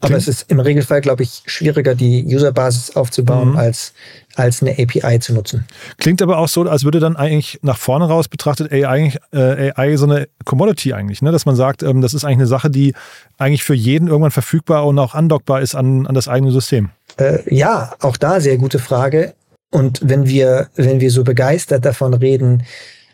[0.00, 3.56] Aber es ist im Regelfall, glaube ich, schwieriger, die Userbasis aufzubauen, mhm.
[3.56, 3.92] als,
[4.34, 5.64] als eine API zu nutzen.
[5.98, 9.96] Klingt aber auch so, als würde dann eigentlich nach vorne raus betrachtet AI, äh, AI
[9.96, 11.32] so eine Commodity eigentlich, ne?
[11.32, 12.94] dass man sagt, ähm, das ist eigentlich eine Sache, die
[13.38, 16.90] eigentlich für jeden irgendwann verfügbar und auch andockbar ist an, an das eigene System.
[17.16, 19.34] Äh, ja, auch da sehr gute Frage.
[19.70, 22.64] Und wenn wir, wenn wir so begeistert davon reden,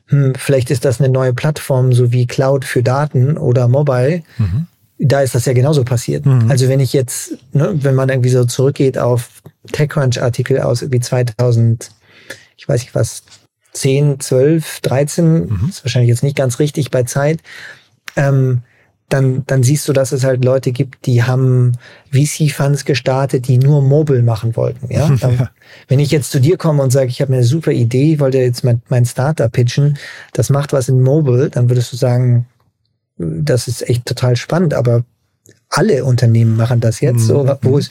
[0.08, 4.66] hm, vielleicht ist das eine neue Plattform, so wie Cloud für Daten oder Mobile, mhm
[5.04, 6.24] da ist das ja genauso passiert.
[6.24, 6.50] Mhm.
[6.50, 11.90] Also wenn ich jetzt, ne, wenn man irgendwie so zurückgeht auf TechCrunch-Artikel aus irgendwie 2000,
[12.56, 13.24] ich weiß nicht was,
[13.72, 15.68] 10, 12, 13, mhm.
[15.68, 17.40] ist wahrscheinlich jetzt nicht ganz richtig bei Zeit,
[18.16, 18.62] ähm,
[19.08, 21.72] dann, dann siehst du, dass es halt Leute gibt, die haben
[22.12, 24.90] VC-Funds gestartet, die nur Mobile machen wollten.
[24.92, 25.10] Ja?
[25.22, 25.50] Ja.
[25.88, 28.62] Wenn ich jetzt zu dir komme und sage, ich habe eine super Idee, wollte jetzt
[28.64, 29.96] mein, mein Startup pitchen,
[30.32, 32.46] das macht was in Mobile, dann würdest du sagen,
[33.44, 35.04] das ist echt total spannend, aber
[35.68, 37.26] alle Unternehmen machen das jetzt, mhm.
[37.26, 37.90] so, wo es,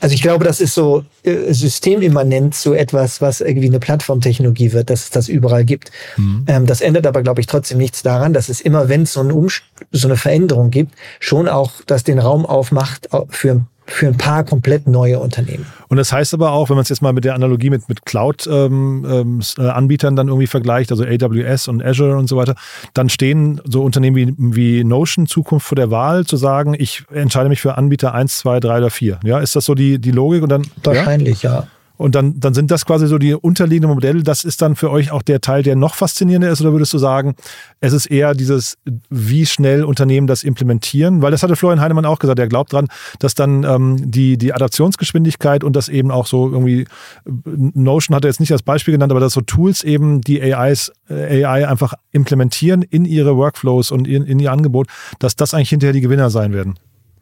[0.00, 4.90] also ich glaube, das ist so äh, systemimmanent zu etwas, was irgendwie eine Plattformtechnologie wird,
[4.90, 5.90] dass es das überall gibt.
[6.16, 6.44] Mhm.
[6.46, 9.22] Ähm, das ändert aber, glaube ich, trotzdem nichts daran, dass es immer, wenn es so,
[9.22, 9.48] ein
[9.92, 14.86] so eine Veränderung gibt, schon auch das den Raum aufmacht für für ein paar komplett
[14.86, 15.66] neue Unternehmen.
[15.88, 18.04] Und das heißt aber auch, wenn man es jetzt mal mit der Analogie mit, mit
[18.04, 22.56] Cloud-Anbietern ähm, ähm, dann irgendwie vergleicht, also AWS und Azure und so weiter,
[22.94, 27.48] dann stehen so Unternehmen wie, wie Notion Zukunft vor der Wahl, zu sagen, ich entscheide
[27.48, 29.20] mich für Anbieter 1, 2, 3 oder 4.
[29.22, 30.42] Ja, ist das so die, die Logik?
[30.42, 31.60] Und dann, Wahrscheinlich, ja.
[31.60, 31.66] ja.
[31.96, 34.22] Und dann, dann sind das quasi so die unterliegenden Modelle.
[34.22, 36.60] Das ist dann für euch auch der Teil, der noch faszinierender ist?
[36.60, 37.34] Oder würdest du sagen,
[37.80, 38.76] es ist eher dieses,
[39.10, 41.22] wie schnell Unternehmen das implementieren?
[41.22, 42.38] Weil das hatte Florian Heinemann auch gesagt.
[42.38, 46.86] Er glaubt dran, dass dann ähm, die, die Adaptionsgeschwindigkeit und das eben auch so irgendwie,
[47.24, 50.92] Notion hat er jetzt nicht als Beispiel genannt, aber dass so Tools eben die AIs,
[51.08, 55.70] äh, AI einfach implementieren in ihre Workflows und in, in ihr Angebot, dass das eigentlich
[55.70, 56.74] hinterher die Gewinner sein werden.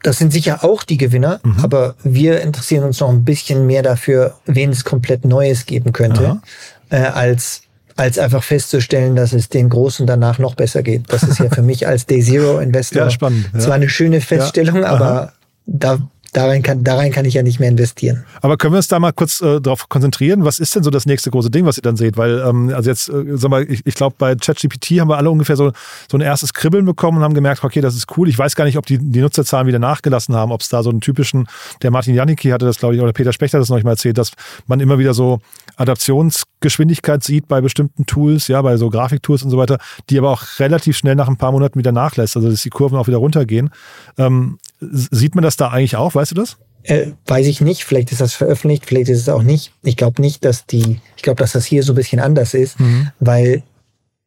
[0.05, 1.61] Das sind sicher auch die Gewinner, mhm.
[1.63, 6.43] aber wir interessieren uns noch ein bisschen mehr dafür, wen es komplett Neues geben könnte,
[6.91, 7.63] äh, als
[7.97, 11.05] als einfach festzustellen, dass es den Großen danach noch besser geht.
[11.09, 13.61] Das ist ja für mich als Day Zero Investor ja, spannend, ja.
[13.61, 14.89] zwar eine schöne Feststellung, ja.
[14.89, 15.33] aber
[15.65, 15.99] da
[16.37, 18.25] darein kann, darein kann ich ja nicht mehr investieren.
[18.43, 20.45] Aber können wir uns da mal kurz äh, darauf konzentrieren?
[20.45, 22.17] Was ist denn so das nächste große Ding, was ihr dann seht?
[22.17, 25.31] Weil, ähm, also jetzt, äh, sag mal, ich, ich glaube, bei ChatGPT haben wir alle
[25.31, 25.73] ungefähr so,
[26.11, 28.29] so ein erstes Kribbeln bekommen und haben gemerkt, okay, das ist cool.
[28.29, 30.91] Ich weiß gar nicht, ob die, die Nutzerzahlen wieder nachgelassen haben, ob es da so
[30.91, 31.47] einen typischen,
[31.83, 34.19] der Martin Janicki hatte das, glaube ich, oder Peter Spechter hat das noch mal erzählt,
[34.19, 34.33] dass
[34.67, 35.39] man immer wieder so
[35.77, 39.79] Adaptionsgeschwindigkeit sieht bei bestimmten Tools, ja, bei so Grafiktools und so weiter,
[40.11, 42.99] die aber auch relativ schnell nach ein paar Monaten wieder nachlässt, also dass die Kurven
[42.99, 43.71] auch wieder runtergehen.
[44.19, 44.59] Ähm,
[44.93, 46.15] Sieht man das da eigentlich auch?
[46.15, 46.57] Weißt du das?
[46.85, 47.85] Äh, weiß ich nicht.
[47.85, 49.73] Vielleicht ist das veröffentlicht, vielleicht ist es auch nicht.
[49.83, 52.79] Ich glaube nicht, dass die, ich glaube, dass das hier so ein bisschen anders ist,
[52.79, 53.11] mhm.
[53.21, 53.63] weil,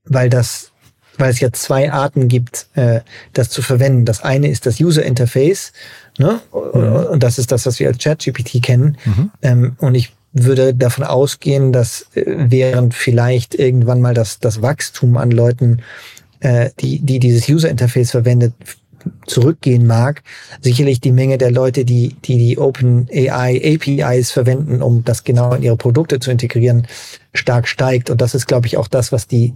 [0.06, 0.72] weil das,
[1.18, 3.02] weil es ja zwei Arten gibt, äh,
[3.34, 4.06] das zu verwenden.
[4.06, 5.72] Das eine ist das User Interface,
[6.18, 6.42] ne?
[6.52, 7.08] Mhm.
[7.12, 8.98] Und das ist das, was wir als ChatGPT kennen.
[9.06, 9.32] Mhm.
[9.42, 15.18] Ähm, und ich würde davon ausgehen, dass äh, während vielleicht irgendwann mal das, das Wachstum
[15.18, 15.82] an Leuten,
[16.40, 18.54] äh, die, die dieses User Interface verwendet,
[19.26, 20.24] zurückgehen mag,
[20.62, 25.54] sicherlich die Menge der Leute, die die, die Open AI APIs verwenden, um das genau
[25.54, 26.88] in ihre Produkte zu integrieren,
[27.34, 28.10] stark steigt.
[28.10, 29.54] Und das ist, glaube ich, auch das, was die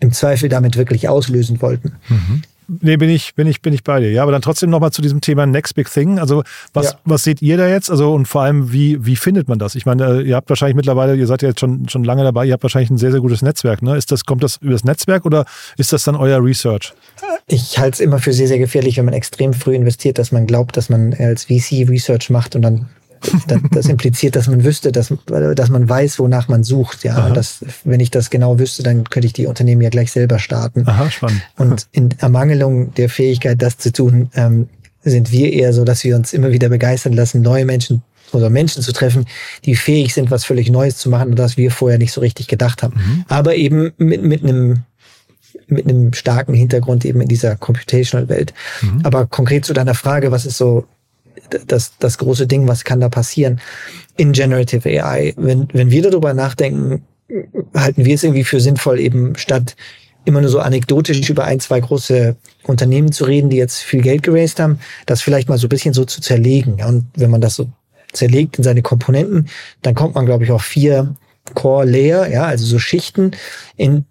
[0.00, 1.96] im Zweifel damit wirklich auslösen wollten.
[2.08, 2.42] Mhm.
[2.68, 4.10] Nee, bin ich, bin ich, bin ich bei dir.
[4.10, 6.18] Ja, aber dann trotzdem nochmal zu diesem Thema Next Big Thing.
[6.18, 6.42] Also,
[6.74, 6.98] was, ja.
[7.06, 7.90] was seht ihr da jetzt?
[7.90, 9.74] Also, und vor allem, wie, wie findet man das?
[9.74, 12.52] Ich meine, ihr habt wahrscheinlich mittlerweile, ihr seid ja jetzt schon, schon lange dabei, ihr
[12.52, 13.96] habt wahrscheinlich ein sehr, sehr gutes Netzwerk, ne?
[13.96, 15.46] Ist das, kommt das über das Netzwerk oder
[15.78, 16.92] ist das dann euer Research?
[17.46, 20.46] Ich halte es immer für sehr, sehr gefährlich, wenn man extrem früh investiert, dass man
[20.46, 22.86] glaubt, dass man als VC Research macht und dann
[23.46, 27.04] das, das impliziert, dass man wüsste, dass, dass man weiß, wonach man sucht.
[27.04, 30.38] Ja, das, wenn ich das genau wüsste, dann könnte ich die Unternehmen ja gleich selber
[30.38, 30.84] starten.
[30.86, 31.42] Aha, spannend.
[31.56, 34.68] Und in Ermangelung der Fähigkeit, das zu tun, ähm,
[35.02, 38.02] sind wir eher so, dass wir uns immer wieder begeistern lassen, neue Menschen
[38.32, 39.26] oder Menschen zu treffen,
[39.64, 42.46] die fähig sind, was völlig Neues zu machen und das wir vorher nicht so richtig
[42.46, 42.94] gedacht haben.
[42.94, 43.24] Mhm.
[43.28, 44.84] Aber eben mit, mit einem
[45.66, 48.54] mit einem starken Hintergrund eben in dieser Computational Welt.
[48.80, 49.00] Mhm.
[49.02, 50.86] Aber konkret zu deiner Frage, was ist so
[51.66, 53.60] das, das große Ding, was kann da passieren
[54.16, 55.34] in Generative AI.
[55.36, 57.02] Wenn, wenn wir darüber nachdenken,
[57.74, 59.76] halten wir es irgendwie für sinnvoll, eben statt
[60.24, 64.22] immer nur so anekdotisch über ein, zwei große Unternehmen zu reden, die jetzt viel Geld
[64.22, 66.82] geraced haben, das vielleicht mal so ein bisschen so zu zerlegen.
[66.84, 67.68] Und wenn man das so
[68.12, 69.48] zerlegt in seine Komponenten,
[69.82, 71.14] dann kommt man, glaube ich, auf vier
[71.54, 73.32] Core Layer, ja, also so Schichten,
[73.76, 74.04] in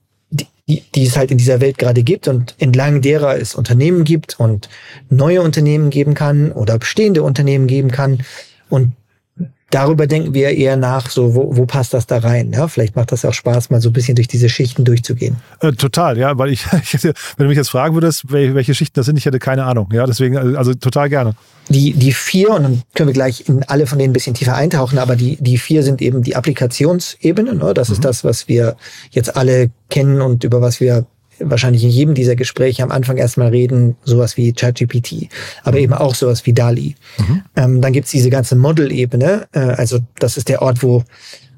[0.67, 4.39] die, die es halt in dieser Welt gerade gibt und entlang derer es Unternehmen gibt
[4.39, 4.69] und
[5.09, 8.23] neue Unternehmen geben kann oder bestehende Unternehmen geben kann.
[8.69, 8.91] Und
[9.69, 12.51] darüber denken wir eher nach, so wo, wo passt das da rein?
[12.53, 15.37] Ja, vielleicht macht das auch Spaß, mal so ein bisschen durch diese Schichten durchzugehen.
[15.59, 18.93] Äh, total, ja, weil ich, ich hätte, wenn du mich jetzt fragen würdest, welche Schichten
[18.95, 19.89] das sind, ich hätte keine Ahnung.
[19.91, 21.35] Ja, deswegen, also, also total gerne.
[21.69, 24.55] Die, die vier, und dann können wir gleich in alle von denen ein bisschen tiefer
[24.55, 27.55] eintauchen, aber die, die vier sind eben die Applikationsebene.
[27.55, 27.73] Ne?
[27.73, 27.93] Das mhm.
[27.95, 28.77] ist das, was wir
[29.11, 31.05] jetzt alle kennen und über was wir
[31.39, 35.29] wahrscheinlich in jedem dieser Gespräche am Anfang erstmal reden, sowas wie ChatGPT,
[35.63, 35.83] aber mhm.
[35.83, 36.95] eben auch sowas wie DALI.
[37.17, 37.41] Mhm.
[37.55, 41.03] Ähm, dann gibt's diese ganze Model-Ebene, äh, also das ist der Ort, wo,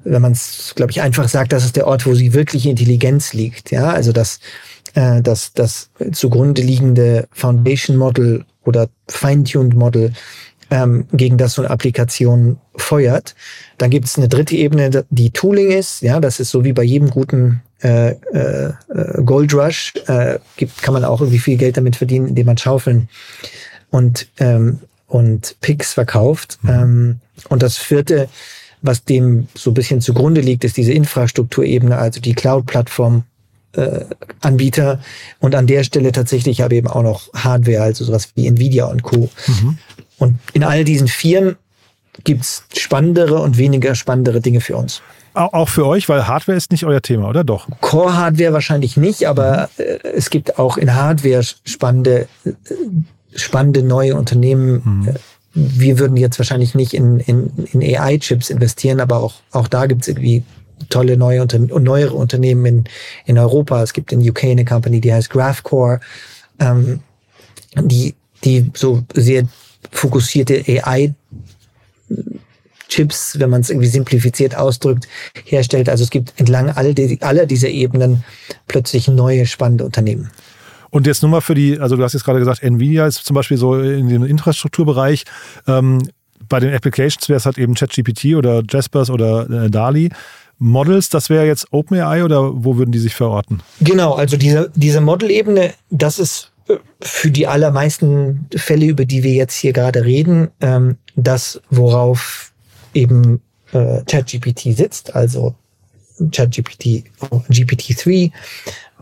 [0.04, 3.32] wenn man es, glaube ich, einfach sagt, das ist der Ort, wo sie wirkliche Intelligenz
[3.32, 3.70] liegt.
[3.70, 4.40] Ja, also das,
[4.94, 10.12] äh, das, das zugrunde liegende Foundation Model oder fine-tuned Model,
[10.70, 13.34] ähm, gegen das so eine Applikation feuert.
[13.78, 16.02] Dann gibt es eine dritte Ebene, die Tooling ist.
[16.02, 18.72] Ja, das ist so wie bei jedem guten äh, äh,
[19.24, 19.94] Gold Rush.
[20.06, 23.08] Äh, gibt, kann man auch irgendwie viel Geld damit verdienen, indem man Schaufeln
[23.90, 26.58] und ähm, und Picks verkauft.
[26.62, 26.70] Mhm.
[26.70, 28.28] Ähm, und das vierte,
[28.80, 33.24] was dem so ein bisschen zugrunde liegt, ist diese Infrastrukturebene, also die Cloud-Plattform,
[33.72, 34.04] äh,
[34.40, 35.00] Anbieter
[35.38, 39.02] und an der Stelle tatsächlich aber eben auch noch Hardware, also sowas wie Nvidia und
[39.02, 39.28] Co.
[39.46, 39.78] Mhm.
[40.18, 41.56] Und in all diesen Vieren
[42.24, 45.02] gibt's spannendere und weniger spannendere Dinge für uns.
[45.40, 47.66] Auch für euch, weil Hardware ist nicht euer Thema, oder doch?
[47.80, 52.52] Core-Hardware wahrscheinlich nicht, aber äh, es gibt auch in Hardware spannende, äh,
[53.34, 54.82] spannende neue Unternehmen.
[54.84, 55.08] Mhm.
[55.08, 55.14] Äh,
[55.54, 60.08] wir würden jetzt wahrscheinlich nicht in, in, in AI-Chips investieren, aber auch, auch da gibt's
[60.08, 60.44] irgendwie
[60.88, 62.84] tolle neue Unter neuere Unternehmen in,
[63.26, 63.82] in Europa.
[63.82, 66.00] Es gibt in UK eine Company, die heißt GraphCore,
[66.58, 67.00] ähm,
[67.76, 69.44] die, die so sehr
[69.90, 71.14] fokussierte AI
[72.90, 75.08] Chips, wenn man es irgendwie simplifiziert ausdrückt,
[75.44, 75.88] herstellt.
[75.88, 78.24] Also es gibt entlang all die, aller dieser Ebenen
[78.66, 80.30] plötzlich neue spannende Unternehmen.
[80.90, 83.34] Und jetzt nur mal für die, also du hast jetzt gerade gesagt, Nvidia ist zum
[83.34, 85.24] Beispiel so in dem Infrastrukturbereich.
[85.66, 86.02] Ähm,
[86.48, 90.10] bei den Applications wäre es halt eben ChatGPT oder Jaspers oder äh, DALI.
[90.58, 93.62] Models, das wäre jetzt OpenAI oder wo würden die sich verorten?
[93.80, 99.32] Genau, also diese, diese Model-Ebene, das ist äh, für die allermeisten Fälle, über die wir
[99.32, 102.49] jetzt hier gerade reden, ähm, das, worauf
[102.94, 103.40] eben
[103.72, 105.54] äh, ChatGPT sitzt, also
[106.32, 107.04] ChatGPT,
[107.48, 108.30] GPT-3.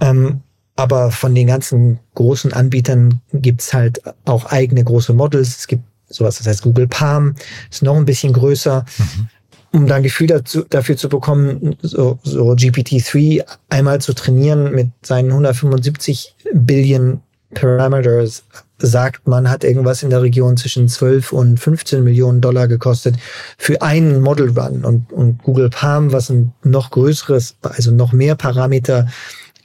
[0.00, 0.40] Ähm,
[0.76, 5.58] aber von den ganzen großen Anbietern gibt's halt auch eigene große Models.
[5.58, 7.34] Es gibt sowas, das heißt Google Palm,
[7.70, 8.84] ist noch ein bisschen größer.
[8.98, 9.28] Mhm
[9.72, 14.88] um da ein Gefühl dazu, dafür zu bekommen, so, so GPT-3 einmal zu trainieren mit
[15.02, 17.20] seinen 175 Billion
[17.54, 18.44] Parameters,
[18.78, 23.16] sagt man, hat irgendwas in der Region zwischen 12 und 15 Millionen Dollar gekostet
[23.56, 24.84] für einen Model Run.
[24.84, 29.08] Und, und Google Palm, was ein noch größeres, also noch mehr Parameter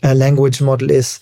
[0.01, 1.21] äh, Language Model ist,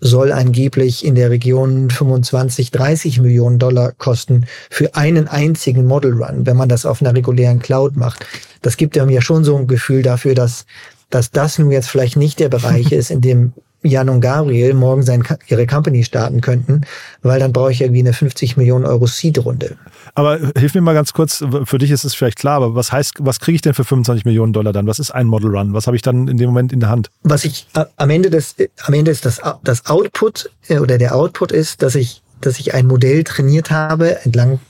[0.00, 6.44] soll angeblich in der Region 25, 30 Millionen Dollar kosten für einen einzigen Model Run,
[6.44, 8.26] wenn man das auf einer regulären Cloud macht.
[8.60, 10.66] Das gibt ja mir schon so ein Gefühl dafür, dass,
[11.08, 15.02] dass das nun jetzt vielleicht nicht der Bereich ist, in dem Jan und Gabriel morgen
[15.02, 16.82] sein, ihre Company starten könnten,
[17.22, 19.76] weil dann brauche ich irgendwie eine 50 Millionen Euro Seed-Runde.
[20.14, 23.16] Aber hilf mir mal ganz kurz, für dich ist es vielleicht klar, aber was heißt,
[23.20, 24.86] was kriege ich denn für 25 Millionen Dollar dann?
[24.86, 25.74] Was ist ein Model Run?
[25.74, 27.10] Was habe ich dann in dem Moment in der Hand?
[27.22, 27.66] Was ich
[27.96, 31.94] am Ende des, am Ende ist das, das Output äh, oder der Output ist, dass
[31.94, 34.60] ich, dass ich ein Modell trainiert habe entlang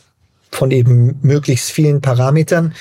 [0.51, 2.75] von eben möglichst vielen Parametern,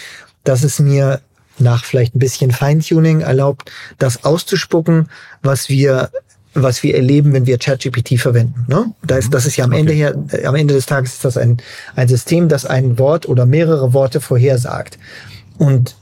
[0.43, 1.21] dass es mir
[1.59, 5.09] nach vielleicht ein bisschen Feintuning erlaubt, das auszuspucken,
[5.41, 6.09] was wir
[6.55, 8.65] was wir erleben, wenn wir ChatGPT verwenden.
[8.67, 8.93] Ne?
[9.03, 11.37] Da ist, das ist ja am Ende her, äh, am Ende des Tages ist das
[11.37, 11.57] ein,
[11.95, 14.99] ein System, das ein Wort oder mehrere Worte vorhersagt.
[15.57, 15.95] Und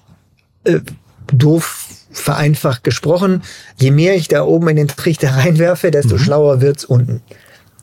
[0.65, 0.79] äh,
[1.31, 3.43] doof vereinfacht gesprochen,
[3.77, 6.19] je mehr ich da oben in den Trichter reinwerfe, desto mhm.
[6.19, 7.21] schlauer wird's unten.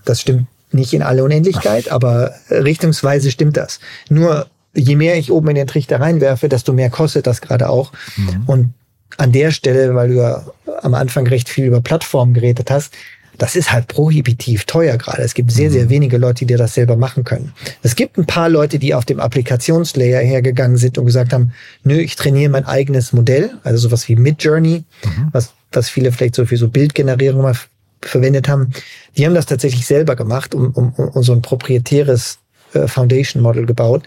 [0.05, 3.81] Das stimmt nicht in alle Unendlichkeit, aber richtungsweise stimmt das.
[4.11, 7.93] Nur je mehr ich oben in den Trichter reinwerfe, desto mehr kostet das gerade auch.
[8.17, 8.43] Mhm.
[8.47, 8.75] Und
[9.17, 10.45] an der Stelle, weil du ja
[10.83, 12.95] am Anfang recht viel über Plattformen geredet hast,
[13.39, 15.23] das ist halt prohibitiv teuer gerade.
[15.23, 15.91] Es gibt sehr, sehr mhm.
[15.91, 17.53] wenige Leute, die das selber machen können.
[17.83, 21.53] Es gibt ein paar Leute, die auf dem Applikationslayer hergegangen sind und gesagt haben,
[21.85, 25.29] nö, ich trainiere mein eigenes Modell, also sowas wie Midjourney, mhm.
[25.33, 27.57] was, was viele vielleicht so für so Bildgenerierung mal
[28.03, 28.73] verwendet haben.
[29.17, 32.39] Die haben das tatsächlich selber gemacht und um, um, um so ein proprietäres
[32.75, 34.03] äh, Foundation Model gebaut.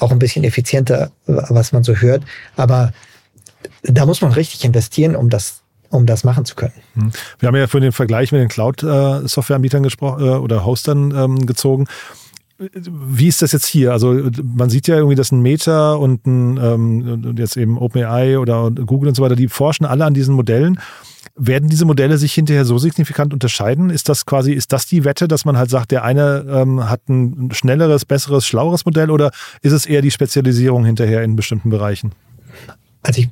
[0.00, 2.24] Auch ein bisschen effizienter, was man so hört.
[2.56, 2.92] Aber
[3.82, 5.60] da muss man richtig investieren, um das
[5.90, 6.72] um das machen zu können.
[6.94, 7.10] Hm.
[7.40, 11.88] Wir haben ja vorhin den Vergleich mit den Cloud-Software-Anbietern gesprochen äh, oder Hostern ähm, gezogen.
[12.60, 13.92] Wie ist das jetzt hier?
[13.92, 18.70] Also man sieht ja irgendwie, dass ein Meta und ein, ähm, jetzt eben OpenAI oder
[18.70, 20.78] Google und so weiter, die forschen alle an diesen Modellen.
[21.36, 23.88] Werden diese Modelle sich hinterher so signifikant unterscheiden?
[23.88, 27.08] Ist das quasi, ist das die Wette, dass man halt sagt, der eine ähm, hat
[27.08, 29.30] ein schnelleres, besseres, schlaueres Modell oder
[29.62, 32.12] ist es eher die Spezialisierung hinterher in bestimmten Bereichen?
[33.02, 33.30] Also ich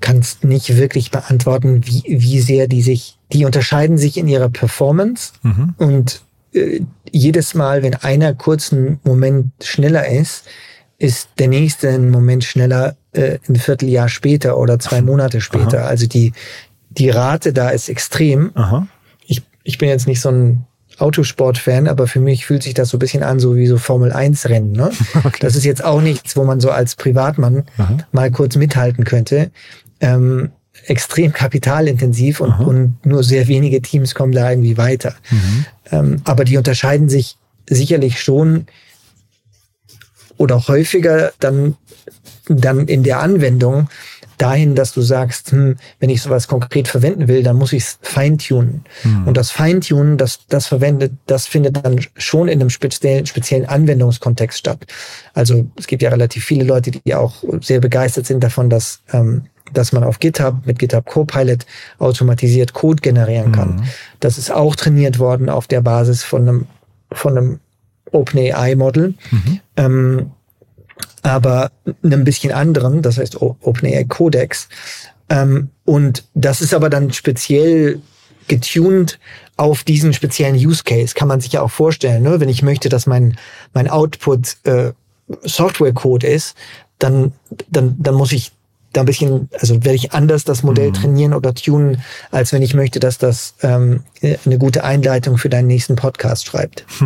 [0.00, 5.32] kannst nicht wirklich beantworten, wie, wie sehr die sich, die unterscheiden sich in ihrer Performance
[5.42, 5.74] mhm.
[5.78, 6.22] und
[7.10, 10.44] jedes Mal, wenn einer kurzen Moment schneller ist,
[10.98, 15.80] ist der nächste einen Moment schneller äh, ein Vierteljahr später oder zwei Monate später.
[15.80, 15.88] Aha.
[15.88, 16.32] Also die,
[16.90, 18.52] die Rate da ist extrem.
[18.54, 18.86] Aha.
[19.26, 20.64] Ich, ich bin jetzt nicht so ein
[20.98, 24.72] Autosport-Fan, aber für mich fühlt sich das so ein bisschen an, so wie so Formel-1-Rennen.
[24.72, 24.90] Ne?
[25.24, 25.38] Okay.
[25.40, 27.98] Das ist jetzt auch nichts, wo man so als Privatmann Aha.
[28.12, 29.50] mal kurz mithalten könnte.
[30.00, 30.52] Ähm,
[30.86, 35.14] extrem kapitalintensiv und, und, nur sehr wenige Teams kommen da irgendwie weiter.
[35.30, 35.64] Mhm.
[35.92, 37.36] Ähm, aber die unterscheiden sich
[37.68, 38.66] sicherlich schon
[40.36, 41.76] oder häufiger dann,
[42.48, 43.88] dann in der Anwendung
[44.38, 47.98] dahin, dass du sagst, hm, wenn ich sowas konkret verwenden will, dann muss ich es
[48.02, 48.84] feintunen.
[49.02, 49.28] Hm.
[49.28, 54.58] Und das Feintunen, das, das verwendet, das findet dann schon in einem speziellen, speziellen Anwendungskontext
[54.58, 54.86] statt.
[55.34, 59.42] Also es gibt ja relativ viele Leute, die auch sehr begeistert sind davon, dass, ähm,
[59.72, 61.66] dass man auf GitHub mit GitHub Copilot
[61.98, 63.78] automatisiert Code generieren kann.
[63.78, 63.84] Hm.
[64.20, 66.66] Das ist auch trainiert worden auf der Basis von einem,
[67.12, 67.60] von einem
[68.12, 69.14] OpenAI-Model.
[69.30, 69.60] Mhm.
[69.76, 70.30] Ähm,
[71.22, 71.72] aber
[72.02, 74.68] einem bisschen anderen, das heißt OpenAI Codex.
[75.30, 78.00] Ähm, und das ist aber dann speziell
[78.46, 79.18] getuned
[79.56, 81.14] auf diesen speziellen Use Case.
[81.14, 82.40] Kann man sich ja auch vorstellen, ne?
[82.40, 83.36] wenn ich möchte, dass mein,
[83.72, 84.92] mein Output äh,
[85.42, 86.56] Software-Code ist,
[86.98, 87.32] dann,
[87.70, 88.52] dann, dann muss ich
[88.94, 90.94] da ein bisschen, also werde ich anders das Modell mhm.
[90.94, 95.66] trainieren oder tunen, als wenn ich möchte, dass das ähm, eine gute Einleitung für deinen
[95.66, 96.86] nächsten Podcast schreibt.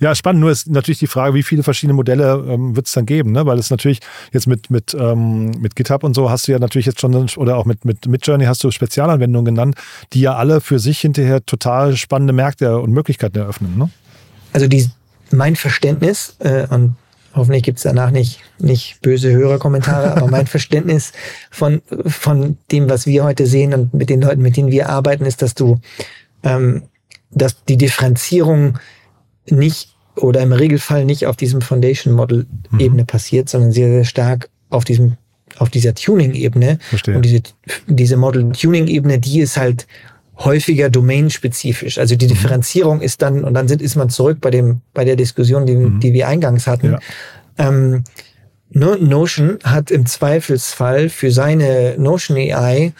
[0.00, 0.40] Ja, spannend.
[0.40, 3.46] Nur ist natürlich die Frage, wie viele verschiedene Modelle ähm, wird es dann geben, ne?
[3.46, 3.98] Weil es natürlich
[4.32, 7.56] jetzt mit, mit, ähm, mit GitHub und so hast du ja natürlich jetzt schon, oder
[7.56, 9.74] auch mit, mit Midjourney hast du Spezialanwendungen genannt,
[10.12, 13.76] die ja alle für sich hinterher total spannende Märkte und Möglichkeiten eröffnen.
[13.76, 13.90] Ne?
[14.52, 14.88] Also die,
[15.32, 16.94] mein Verständnis, äh, und
[17.34, 21.12] Hoffentlich gibt es danach nicht, nicht böse Hörerkommentare, aber mein Verständnis
[21.50, 25.24] von, von dem, was wir heute sehen und mit den Leuten, mit denen wir arbeiten,
[25.24, 25.78] ist, dass du,
[26.42, 26.84] ähm,
[27.30, 28.78] dass die Differenzierung
[29.46, 32.46] nicht oder im Regelfall nicht auf diesem Foundation Model
[32.78, 33.06] Ebene mhm.
[33.06, 35.16] passiert, sondern sehr, sehr stark auf diesem,
[35.58, 36.78] auf dieser Tuning Ebene.
[37.06, 37.42] Und diese,
[37.86, 39.86] diese Model Tuning Ebene, die ist halt
[40.38, 41.98] häufiger domainspezifisch.
[41.98, 42.30] Also die mhm.
[42.30, 45.74] Differenzierung ist dann, und dann sind, ist man zurück bei dem, bei der Diskussion, die,
[45.74, 46.00] mhm.
[46.00, 46.92] die wir eingangs hatten.
[46.92, 46.98] Ja.
[47.58, 48.04] Ähm,
[48.70, 52.92] Notion hat im Zweifelsfall für seine Notion AI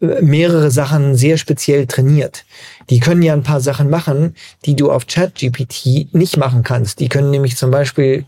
[0.00, 2.44] äh, mehrere Sachen sehr speziell trainiert.
[2.90, 7.00] Die können ja ein paar Sachen machen, die du auf ChatGPT nicht machen kannst.
[7.00, 8.24] Die können nämlich zum Beispiel,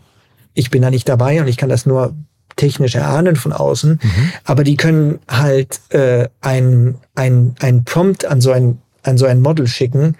[0.53, 2.13] ich bin da nicht dabei und ich kann das nur
[2.59, 4.31] technisch erahnen von außen, mhm.
[4.43, 9.41] aber die können halt äh, ein, ein, ein Prompt an so ein, an so ein
[9.41, 10.15] Model schicken,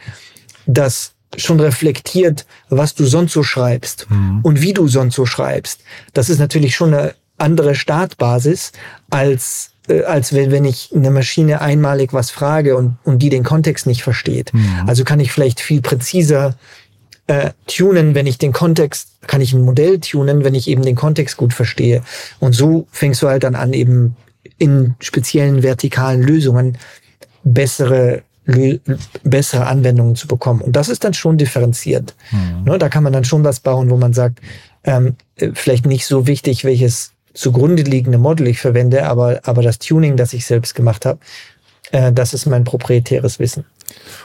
[0.65, 4.39] das schon reflektiert, was du sonst so schreibst mhm.
[4.41, 5.81] und wie du sonst so schreibst.
[6.13, 8.71] Das ist natürlich schon eine andere Startbasis
[9.09, 13.43] als äh, als wenn, wenn ich eine Maschine einmalig was frage und, und die den
[13.43, 14.53] Kontext nicht versteht.
[14.53, 14.83] Mhm.
[14.87, 16.55] Also kann ich vielleicht viel präziser
[17.29, 20.95] äh, tunen, wenn ich den Kontext, kann ich ein Modell tunen, wenn ich eben den
[20.95, 22.01] Kontext gut verstehe.
[22.39, 24.15] Und so fängst du halt dann an, eben
[24.57, 26.77] in speziellen vertikalen Lösungen
[27.43, 28.23] bessere
[29.23, 30.61] bessere Anwendungen zu bekommen.
[30.61, 32.15] Und das ist dann schon differenziert.
[32.31, 32.63] Mhm.
[32.63, 34.39] Ne, da kann man dann schon was bauen, wo man sagt,
[34.83, 35.15] ähm,
[35.53, 40.33] vielleicht nicht so wichtig, welches zugrunde liegende Model ich verwende, aber, aber das Tuning, das
[40.33, 41.19] ich selbst gemacht habe,
[41.91, 43.65] äh, das ist mein proprietäres Wissen.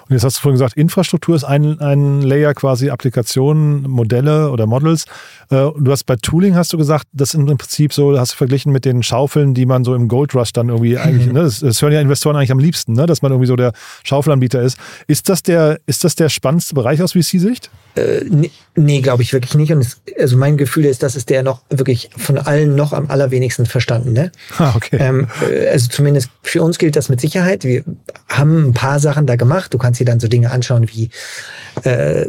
[0.09, 4.67] Und jetzt hast du vorhin gesagt, Infrastruktur ist ein, ein Layer, quasi Applikationen, Modelle oder
[4.67, 5.07] Models.
[5.51, 8.37] Äh, du hast bei Tooling hast du gesagt, das ist im Prinzip so, hast du
[8.37, 11.61] verglichen mit den Schaufeln, die man so im Gold Rush dann irgendwie eigentlich, ne, das,
[11.61, 13.73] das, hören ja Investoren eigentlich am liebsten, ne, dass man irgendwie so der
[14.05, 14.79] Schaufelanbieter ist.
[15.07, 17.71] Ist das der, ist das der spannendste Bereich aus VC-Sicht?
[17.97, 19.73] Äh, nee, nee glaube ich wirklich nicht.
[19.73, 23.11] Und es, also mein Gefühl ist, das ist der noch wirklich von allen noch am
[23.11, 24.13] allerwenigsten verstanden.
[24.13, 24.33] Ne?
[24.57, 24.97] Ah, okay.
[25.01, 27.65] Ähm, äh, also zumindest für uns gilt das mit Sicherheit.
[27.65, 27.83] Wir
[28.29, 29.54] haben ein paar Sachen da gemacht.
[29.63, 31.11] Du kannst dir dann so Dinge anschauen wie
[31.85, 32.27] äh,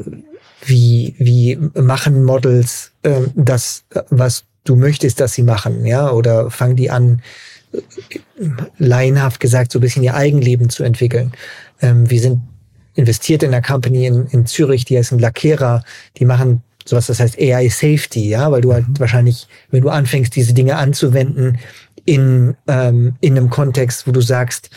[0.64, 6.76] wie wie machen Models äh, das, was du möchtest, dass sie machen, ja, oder fangen
[6.76, 7.22] die an,
[7.72, 7.80] äh,
[8.78, 11.32] laienhaft gesagt, so ein bisschen ihr Eigenleben zu entwickeln.
[11.82, 12.42] Ähm, wir sind
[12.96, 15.84] investiert in einer Company in, in Zürich, die heißt ein Lackierer,
[16.18, 19.00] die machen sowas, das heißt AI Safety, ja, weil du halt mhm.
[19.00, 21.58] wahrscheinlich, wenn du anfängst, diese Dinge anzuwenden
[22.06, 24.70] in, ähm, in einem Kontext, wo du sagst,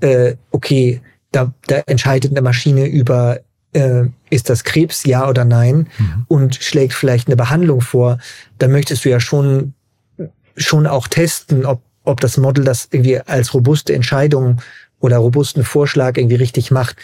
[0.00, 1.00] äh, okay,
[1.32, 3.40] da, da entscheidet eine Maschine über,
[3.72, 6.24] äh, ist das Krebs, ja oder nein, mhm.
[6.28, 8.18] und schlägt vielleicht eine Behandlung vor,
[8.58, 9.74] dann möchtest du ja schon,
[10.56, 14.60] schon auch testen, ob, ob das Model das irgendwie als robuste Entscheidung
[15.00, 16.96] oder robusten Vorschlag irgendwie richtig macht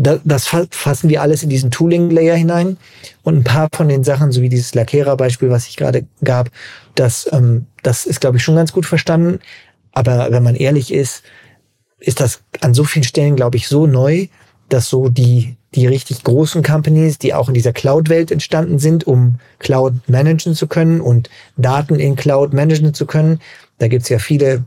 [0.00, 2.76] das fassen wir alles in diesen Tooling-Layer hinein.
[3.22, 6.50] Und ein paar von den Sachen, so wie dieses Lackierer-Beispiel, was ich gerade gab,
[6.94, 9.40] das, ähm, das ist, glaube ich, schon ganz gut verstanden.
[9.92, 11.22] Aber wenn man ehrlich ist,
[12.00, 14.26] ist das an so vielen Stellen, glaube ich, so neu,
[14.68, 19.36] dass so die, die richtig großen Companies, die auch in dieser Cloud-Welt entstanden sind, um
[19.58, 23.40] Cloud managen zu können und Daten in Cloud managen zu können,
[23.78, 24.64] da gibt's ja viele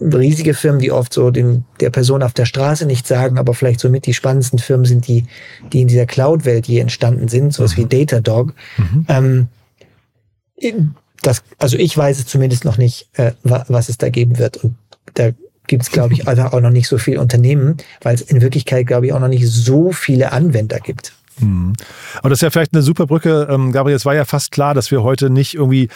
[0.00, 3.80] riesige Firmen, die oft so den, der Person auf der Straße nicht sagen, aber vielleicht
[3.80, 5.26] somit die spannendsten Firmen sind, die,
[5.72, 7.82] die in dieser Cloud-Welt je entstanden sind, sowas mhm.
[7.90, 8.54] wie Datadog.
[8.76, 9.06] Mhm.
[9.08, 9.48] Ähm,
[11.22, 14.58] das, also ich weiß es zumindest noch nicht, äh, was es da geben wird.
[14.58, 14.76] Und
[15.14, 15.30] da
[15.70, 18.88] gibt es, glaube ich, also auch noch nicht so viele Unternehmen, weil es in Wirklichkeit,
[18.88, 21.12] glaube ich, auch noch nicht so viele Anwender gibt.
[21.38, 21.74] Mhm.
[22.18, 23.96] Aber das ist ja vielleicht eine super Brücke, ähm, Gabriel.
[23.96, 25.88] Es war ja fast klar, dass wir heute nicht irgendwie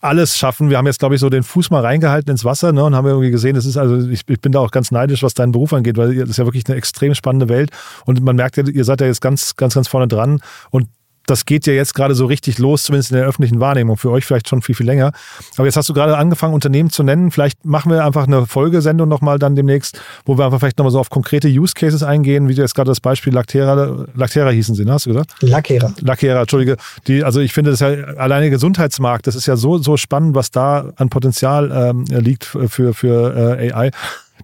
[0.00, 0.70] alles schaffen.
[0.70, 3.06] Wir haben jetzt, glaube ich, so den Fuß mal reingehalten ins Wasser ne, und haben
[3.06, 5.72] irgendwie gesehen, es ist also, ich, ich bin da auch ganz neidisch, was deinen Beruf
[5.72, 7.70] angeht, weil das ist ja wirklich eine extrem spannende Welt
[8.06, 10.40] und man merkt ja, ihr seid ja jetzt ganz, ganz, ganz vorne dran
[10.70, 10.86] und
[11.30, 13.96] das geht ja jetzt gerade so richtig los, zumindest in der öffentlichen Wahrnehmung.
[13.96, 15.12] Für euch vielleicht schon viel, viel länger.
[15.56, 17.30] Aber jetzt hast du gerade angefangen, Unternehmen zu nennen.
[17.30, 20.98] Vielleicht machen wir einfach eine Folgesendung nochmal dann demnächst, wo wir einfach vielleicht nochmal so
[20.98, 24.84] auf konkrete Use Cases eingehen, wie du jetzt gerade das Beispiel Lactera, Lactera hießen sie,
[24.84, 24.92] ne?
[24.92, 25.34] hast du gesagt?
[25.40, 25.94] Lactera.
[26.00, 26.76] Lactera, Entschuldige.
[27.06, 30.50] Die, also ich finde, das ja alleine Gesundheitsmarkt, das ist ja so, so spannend, was
[30.50, 33.90] da an Potenzial ähm, liegt für, für äh, AI,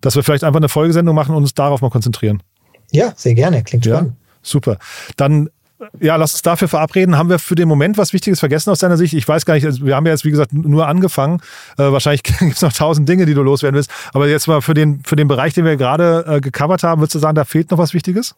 [0.00, 2.42] dass wir vielleicht einfach eine Folgesendung machen und uns darauf mal konzentrieren.
[2.92, 3.64] Ja, sehr gerne.
[3.64, 4.12] Klingt spannend.
[4.12, 4.78] Ja, super.
[5.16, 5.48] Dann
[6.00, 7.18] ja, lass uns dafür verabreden.
[7.18, 9.14] Haben wir für den Moment was Wichtiges vergessen aus deiner Sicht?
[9.14, 11.40] Ich weiß gar nicht, also wir haben ja jetzt, wie gesagt, nur angefangen.
[11.78, 13.90] Äh, wahrscheinlich gibt es noch tausend Dinge, die du loswerden willst.
[14.12, 17.14] Aber jetzt mal für den, für den Bereich, den wir gerade äh, gecovert haben, würdest
[17.14, 18.34] du sagen, da fehlt noch was Wichtiges?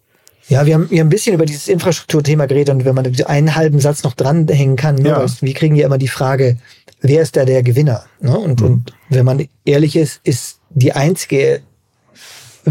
[0.48, 3.54] Ja, wir haben, wir haben ein bisschen über dieses Infrastrukturthema geredet und wenn man einen
[3.54, 5.26] halben Satz noch dranhängen kann, ne, ja.
[5.40, 6.56] wir kriegen ja immer die Frage,
[7.02, 8.04] wer ist da der Gewinner?
[8.20, 8.36] Ne?
[8.36, 8.66] Und, mhm.
[8.66, 11.60] und wenn man ehrlich ist, ist die einzige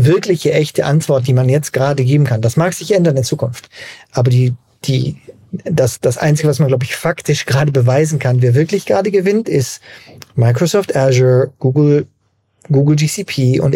[0.05, 2.41] wirkliche, echte Antwort, die man jetzt gerade geben kann.
[2.41, 3.69] Das mag sich ändern in Zukunft.
[4.11, 4.53] Aber die,
[4.85, 5.17] die,
[5.51, 9.49] das, das Einzige, was man, glaube ich, faktisch gerade beweisen kann, wer wirklich gerade gewinnt,
[9.49, 9.81] ist
[10.35, 12.07] Microsoft Azure, Google,
[12.69, 13.75] Google GCP und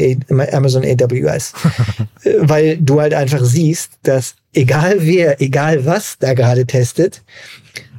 [0.54, 1.54] Amazon AWS.
[2.40, 7.24] Weil du halt einfach siehst, dass egal wer, egal was da gerade testet,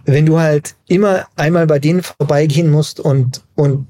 [0.04, 3.86] wenn du halt immer einmal bei denen vorbeigehen musst und, und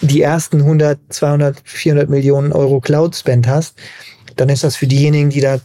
[0.00, 3.76] die ersten 100, 200, 400 Millionen Euro Cloud-Spend hast,
[4.36, 5.58] dann ist das für diejenigen, die da,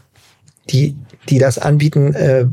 [0.70, 0.96] die,
[1.30, 2.46] die das anbieten, äh,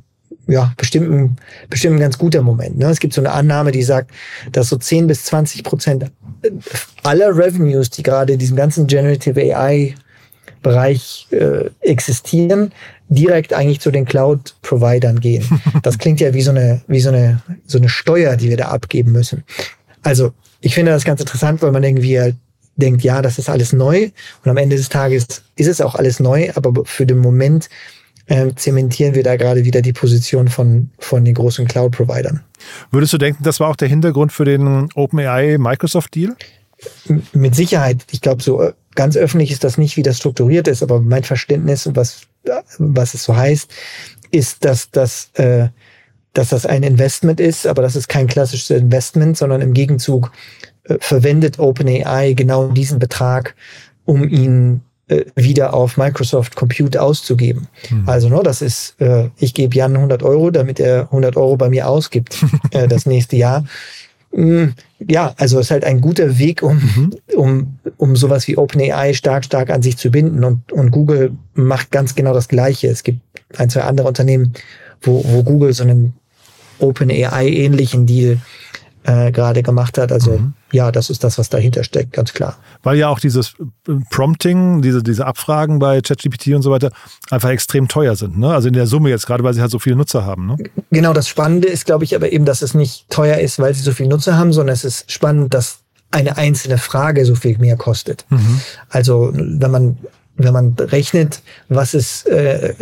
[0.46, 1.36] ja, bestimmt ein,
[1.68, 2.78] bestimmt ein ganz guter Moment.
[2.78, 2.86] Ne?
[2.86, 4.10] Es gibt so eine Annahme, die sagt,
[4.50, 6.10] dass so 10 bis 20 Prozent
[7.02, 9.94] aller Revenues, die gerade in diesem ganzen Generative AI
[10.62, 12.72] Bereich äh, existieren,
[13.08, 15.44] direkt eigentlich zu den Cloud-Providern gehen.
[15.82, 18.68] Das klingt ja wie so eine, wie so eine, so eine Steuer, die wir da
[18.68, 19.44] abgeben müssen.
[20.02, 22.36] Also ich finde das ganz interessant, weil man irgendwie halt
[22.76, 24.10] denkt, ja, das ist alles neu.
[24.44, 27.68] Und am Ende des Tages ist es auch alles neu, aber für den Moment
[28.26, 32.42] äh, zementieren wir da gerade wieder die Position von, von den großen Cloud-Providern.
[32.90, 36.36] Würdest du denken, das war auch der Hintergrund für den OpenAI-Microsoft-Deal?
[37.32, 38.04] Mit Sicherheit.
[38.10, 41.24] Ich glaube, so äh, ganz öffentlich ist das nicht, wie das strukturiert ist, aber mein
[41.24, 42.22] Verständnis und was,
[42.78, 43.72] was es so heißt,
[44.30, 45.68] ist, dass das äh,
[46.32, 50.32] dass das ein Investment ist, aber das ist kein klassisches Investment, sondern im Gegenzug
[50.84, 53.54] äh, verwendet OpenAI genau diesen Betrag,
[54.04, 57.68] um ihn äh, wieder auf Microsoft Compute auszugeben.
[57.88, 58.08] Hm.
[58.08, 61.68] Also, ne, das ist, äh, ich gebe Jan 100 Euro, damit er 100 Euro bei
[61.68, 63.64] mir ausgibt äh, das nächste Jahr.
[64.32, 64.66] Mm,
[64.98, 67.14] ja, also es ist halt ein guter Weg, um, mhm.
[67.34, 70.44] um, um sowas wie OpenAI stark, stark an sich zu binden.
[70.44, 72.88] Und, und Google macht ganz genau das Gleiche.
[72.88, 73.20] Es gibt
[73.56, 74.52] ein, zwei andere Unternehmen,
[75.02, 76.14] wo, wo Google so einen
[76.78, 78.38] OpenAI-ähnlichen Deal
[79.04, 80.12] äh, gerade gemacht hat.
[80.12, 80.54] Also mhm.
[80.70, 82.56] ja, das ist das, was dahinter steckt, ganz klar.
[82.82, 83.54] Weil ja auch dieses
[83.88, 86.90] äh, Prompting, diese, diese Abfragen bei ChatGPT und so weiter
[87.30, 88.38] einfach extrem teuer sind.
[88.38, 88.52] Ne?
[88.52, 90.46] Also in der Summe jetzt, gerade weil sie halt so viele Nutzer haben.
[90.46, 90.56] Ne?
[90.90, 93.82] Genau, das Spannende ist, glaube ich, aber eben, dass es nicht teuer ist, weil sie
[93.82, 95.78] so viele Nutzer haben, sondern es ist spannend, dass
[96.10, 98.26] eine einzelne Frage so viel mehr kostet.
[98.30, 98.60] Mhm.
[98.88, 99.98] Also wenn man
[100.38, 102.72] wenn man rechnet, was es äh,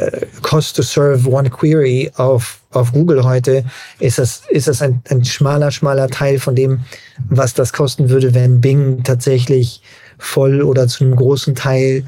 [0.43, 3.65] cost to serve one query auf, auf Google heute,
[3.99, 6.81] ist das, ist das ein, ein schmaler, schmaler Teil von dem,
[7.29, 9.83] was das kosten würde, wenn Bing tatsächlich
[10.19, 12.05] voll oder zu einem großen Teil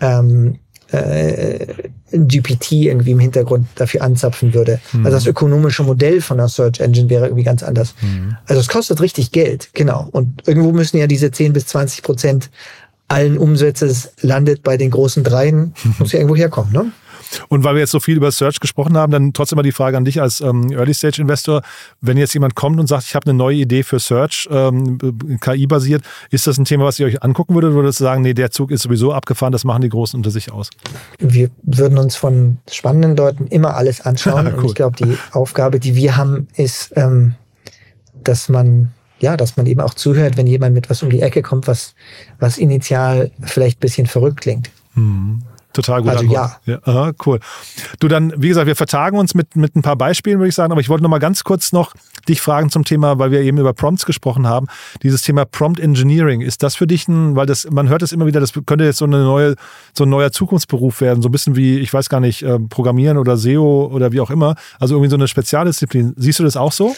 [0.00, 0.58] ähm,
[0.92, 1.66] äh,
[2.12, 4.80] GPT irgendwie im Hintergrund dafür anzapfen würde.
[4.92, 5.06] Mhm.
[5.06, 7.94] Also das ökonomische Modell von der Search Engine wäre irgendwie ganz anders.
[8.00, 8.36] Mhm.
[8.46, 10.08] Also es kostet richtig Geld, genau.
[10.12, 12.50] Und irgendwo müssen ja diese 10 bis 20 Prozent
[13.08, 16.72] allen Umsatzes landet bei den großen Dreien, muss ja irgendwo herkommen.
[16.72, 16.92] Ne?
[17.48, 19.96] Und weil wir jetzt so viel über Search gesprochen haben, dann trotzdem mal die Frage
[19.96, 21.62] an dich als ähm, Early-Stage-Investor.
[22.00, 24.98] Wenn jetzt jemand kommt und sagt, ich habe eine neue Idee für Search, ähm,
[25.40, 27.70] KI-basiert, ist das ein Thema, was ihr euch angucken würdet?
[27.70, 30.30] Oder würdest du sagen, nee, der Zug ist sowieso abgefahren, das machen die Großen unter
[30.30, 30.70] sich aus?
[31.18, 34.46] Wir würden uns von spannenden Leuten immer alles anschauen.
[34.46, 34.54] cool.
[34.58, 37.34] Und ich glaube, die Aufgabe, die wir haben, ist, ähm,
[38.22, 38.92] dass man
[39.24, 41.94] ja, dass man eben auch zuhört, wenn jemand mit was um die Ecke kommt, was,
[42.38, 44.70] was initial vielleicht ein bisschen verrückt klingt.
[44.94, 45.42] Mhm.
[45.72, 46.10] Total gut.
[46.10, 46.56] Also ja.
[46.66, 47.40] ja aha, cool.
[47.98, 50.70] Du dann, wie gesagt, wir vertagen uns mit, mit ein paar Beispielen, würde ich sagen,
[50.70, 51.94] aber ich wollte noch mal ganz kurz noch
[52.28, 54.66] dich fragen zum Thema, weil wir eben über Prompts gesprochen haben,
[55.02, 56.40] dieses Thema Prompt Engineering.
[56.40, 58.98] Ist das für dich ein, weil das, man hört es immer wieder, das könnte jetzt
[58.98, 59.54] so eine neue,
[59.92, 63.18] so ein neuer Zukunftsberuf werden, so ein bisschen wie, ich weiß gar nicht, äh, Programmieren
[63.18, 64.56] oder SEO oder wie auch immer.
[64.78, 66.14] Also irgendwie so eine Spezialdisziplin.
[66.16, 66.94] Siehst du das auch so?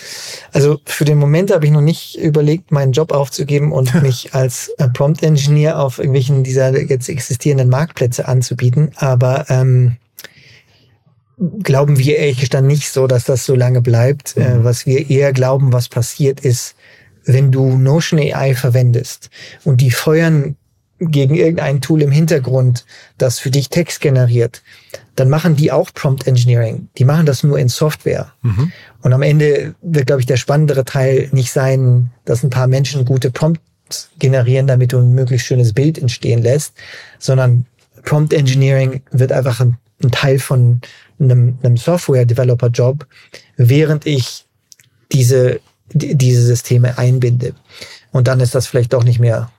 [0.53, 4.69] Also für den Moment habe ich noch nicht überlegt, meinen Job aufzugeben und mich als
[4.79, 9.97] äh, Prompt Engineer auf irgendwelchen dieser jetzt existierenden Marktplätze anzubieten aber ähm,
[11.63, 14.37] glauben wir ehrlich gestanden nicht so, dass das so lange bleibt.
[14.37, 14.65] Äh, mhm.
[14.65, 16.75] was wir eher glauben, was passiert ist,
[17.25, 19.31] wenn du Notion AI verwendest
[19.65, 20.57] und die feuern
[20.99, 22.87] gegen irgendein Tool im Hintergrund,
[23.19, 24.63] das für dich Text generiert,
[25.15, 26.89] dann machen die auch Prompt Engineering.
[26.97, 28.33] Die machen das nur in Software.
[28.43, 28.73] Mhm.
[29.03, 33.05] Und am Ende wird, glaube ich, der spannendere Teil nicht sein, dass ein paar Menschen
[33.05, 36.73] gute Prompts generieren, damit du ein möglichst schönes Bild entstehen lässt,
[37.19, 37.67] sondern
[38.05, 40.81] Prompt Engineering wird einfach ein, ein Teil von
[41.19, 43.07] einem, einem Software-Developer-Job,
[43.57, 44.45] während ich
[45.13, 45.61] diese,
[45.93, 47.55] die, diese Systeme einbinde.
[48.13, 49.51] Und dann ist das vielleicht doch nicht mehr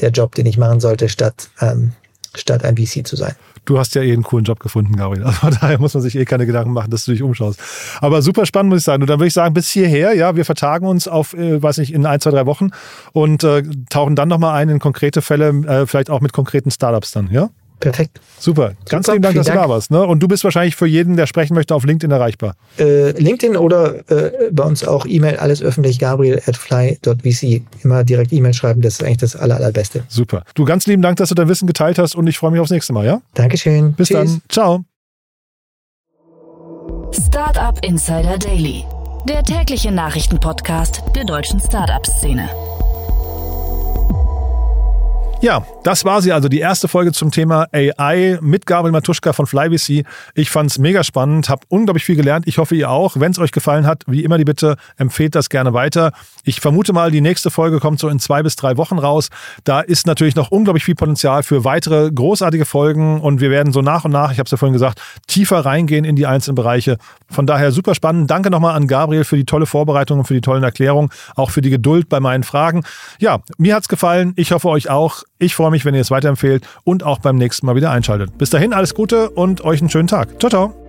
[0.00, 1.92] der Job, den ich machen sollte, statt, ähm,
[2.34, 3.34] statt ein VC zu sein.
[3.64, 5.22] Du hast ja eh einen coolen Job gefunden, Gabriel.
[5.24, 7.60] Also daher muss man sich eh keine Gedanken machen, dass du dich umschaust.
[8.00, 9.02] Aber super spannend, muss ich sagen.
[9.02, 11.92] Und dann würde ich sagen, bis hierher, ja, wir vertagen uns auf, äh, weiß nicht,
[11.92, 12.70] in ein, zwei, drei Wochen
[13.12, 17.12] und äh, tauchen dann nochmal ein in konkrete Fälle, äh, vielleicht auch mit konkreten Startups
[17.12, 17.50] dann, ja?
[17.82, 18.20] Perfekt.
[18.38, 18.72] Super.
[18.88, 19.90] Ganz Super, lieben Dank, dass du da warst.
[19.90, 20.02] Ne?
[20.02, 22.54] Und du bist wahrscheinlich für jeden, der sprechen möchte, auf LinkedIn erreichbar.
[22.78, 27.62] Äh, LinkedIn oder äh, bei uns auch E-Mail, alles öffentlich, gabriel at fly.vc.
[27.82, 30.04] Immer direkt E-Mail schreiben, das ist eigentlich das aller, allerbeste.
[30.08, 30.42] Super.
[30.54, 32.70] Du, ganz lieben Dank, dass du dein Wissen geteilt hast und ich freue mich aufs
[32.70, 33.20] nächste Mal, ja?
[33.34, 33.92] Dankeschön.
[33.94, 34.16] Bis Tschüss.
[34.16, 34.42] dann.
[34.48, 34.84] Ciao.
[37.12, 38.84] Startup Insider Daily.
[39.28, 42.48] Der tägliche Nachrichtenpodcast der deutschen Startup-Szene.
[45.42, 49.44] Ja, das war sie also, die erste Folge zum Thema AI mit Gabriel Matuschka von
[49.44, 50.06] FlyVC.
[50.36, 52.46] Ich fand's mega spannend, habe unglaublich viel gelernt.
[52.46, 53.18] Ich hoffe, ihr auch.
[53.18, 56.12] Wenn es euch gefallen hat, wie immer die Bitte, empfehlt das gerne weiter.
[56.44, 59.30] Ich vermute mal, die nächste Folge kommt so in zwei bis drei Wochen raus.
[59.64, 63.82] Da ist natürlich noch unglaublich viel Potenzial für weitere großartige Folgen und wir werden so
[63.82, 66.98] nach und nach, ich habe es ja vorhin gesagt, tiefer reingehen in die einzelnen Bereiche.
[67.28, 68.30] Von daher super spannend.
[68.30, 71.62] Danke nochmal an Gabriel für die tolle Vorbereitung und für die tollen Erklärungen, auch für
[71.62, 72.84] die Geduld bei meinen Fragen.
[73.18, 74.34] Ja, mir hat's gefallen.
[74.36, 75.24] Ich hoffe euch auch.
[75.42, 78.38] Ich freue mich, wenn ihr es weiterempfehlt und auch beim nächsten Mal wieder einschaltet.
[78.38, 80.38] Bis dahin alles Gute und euch einen schönen Tag.
[80.38, 80.81] Ciao, ciao.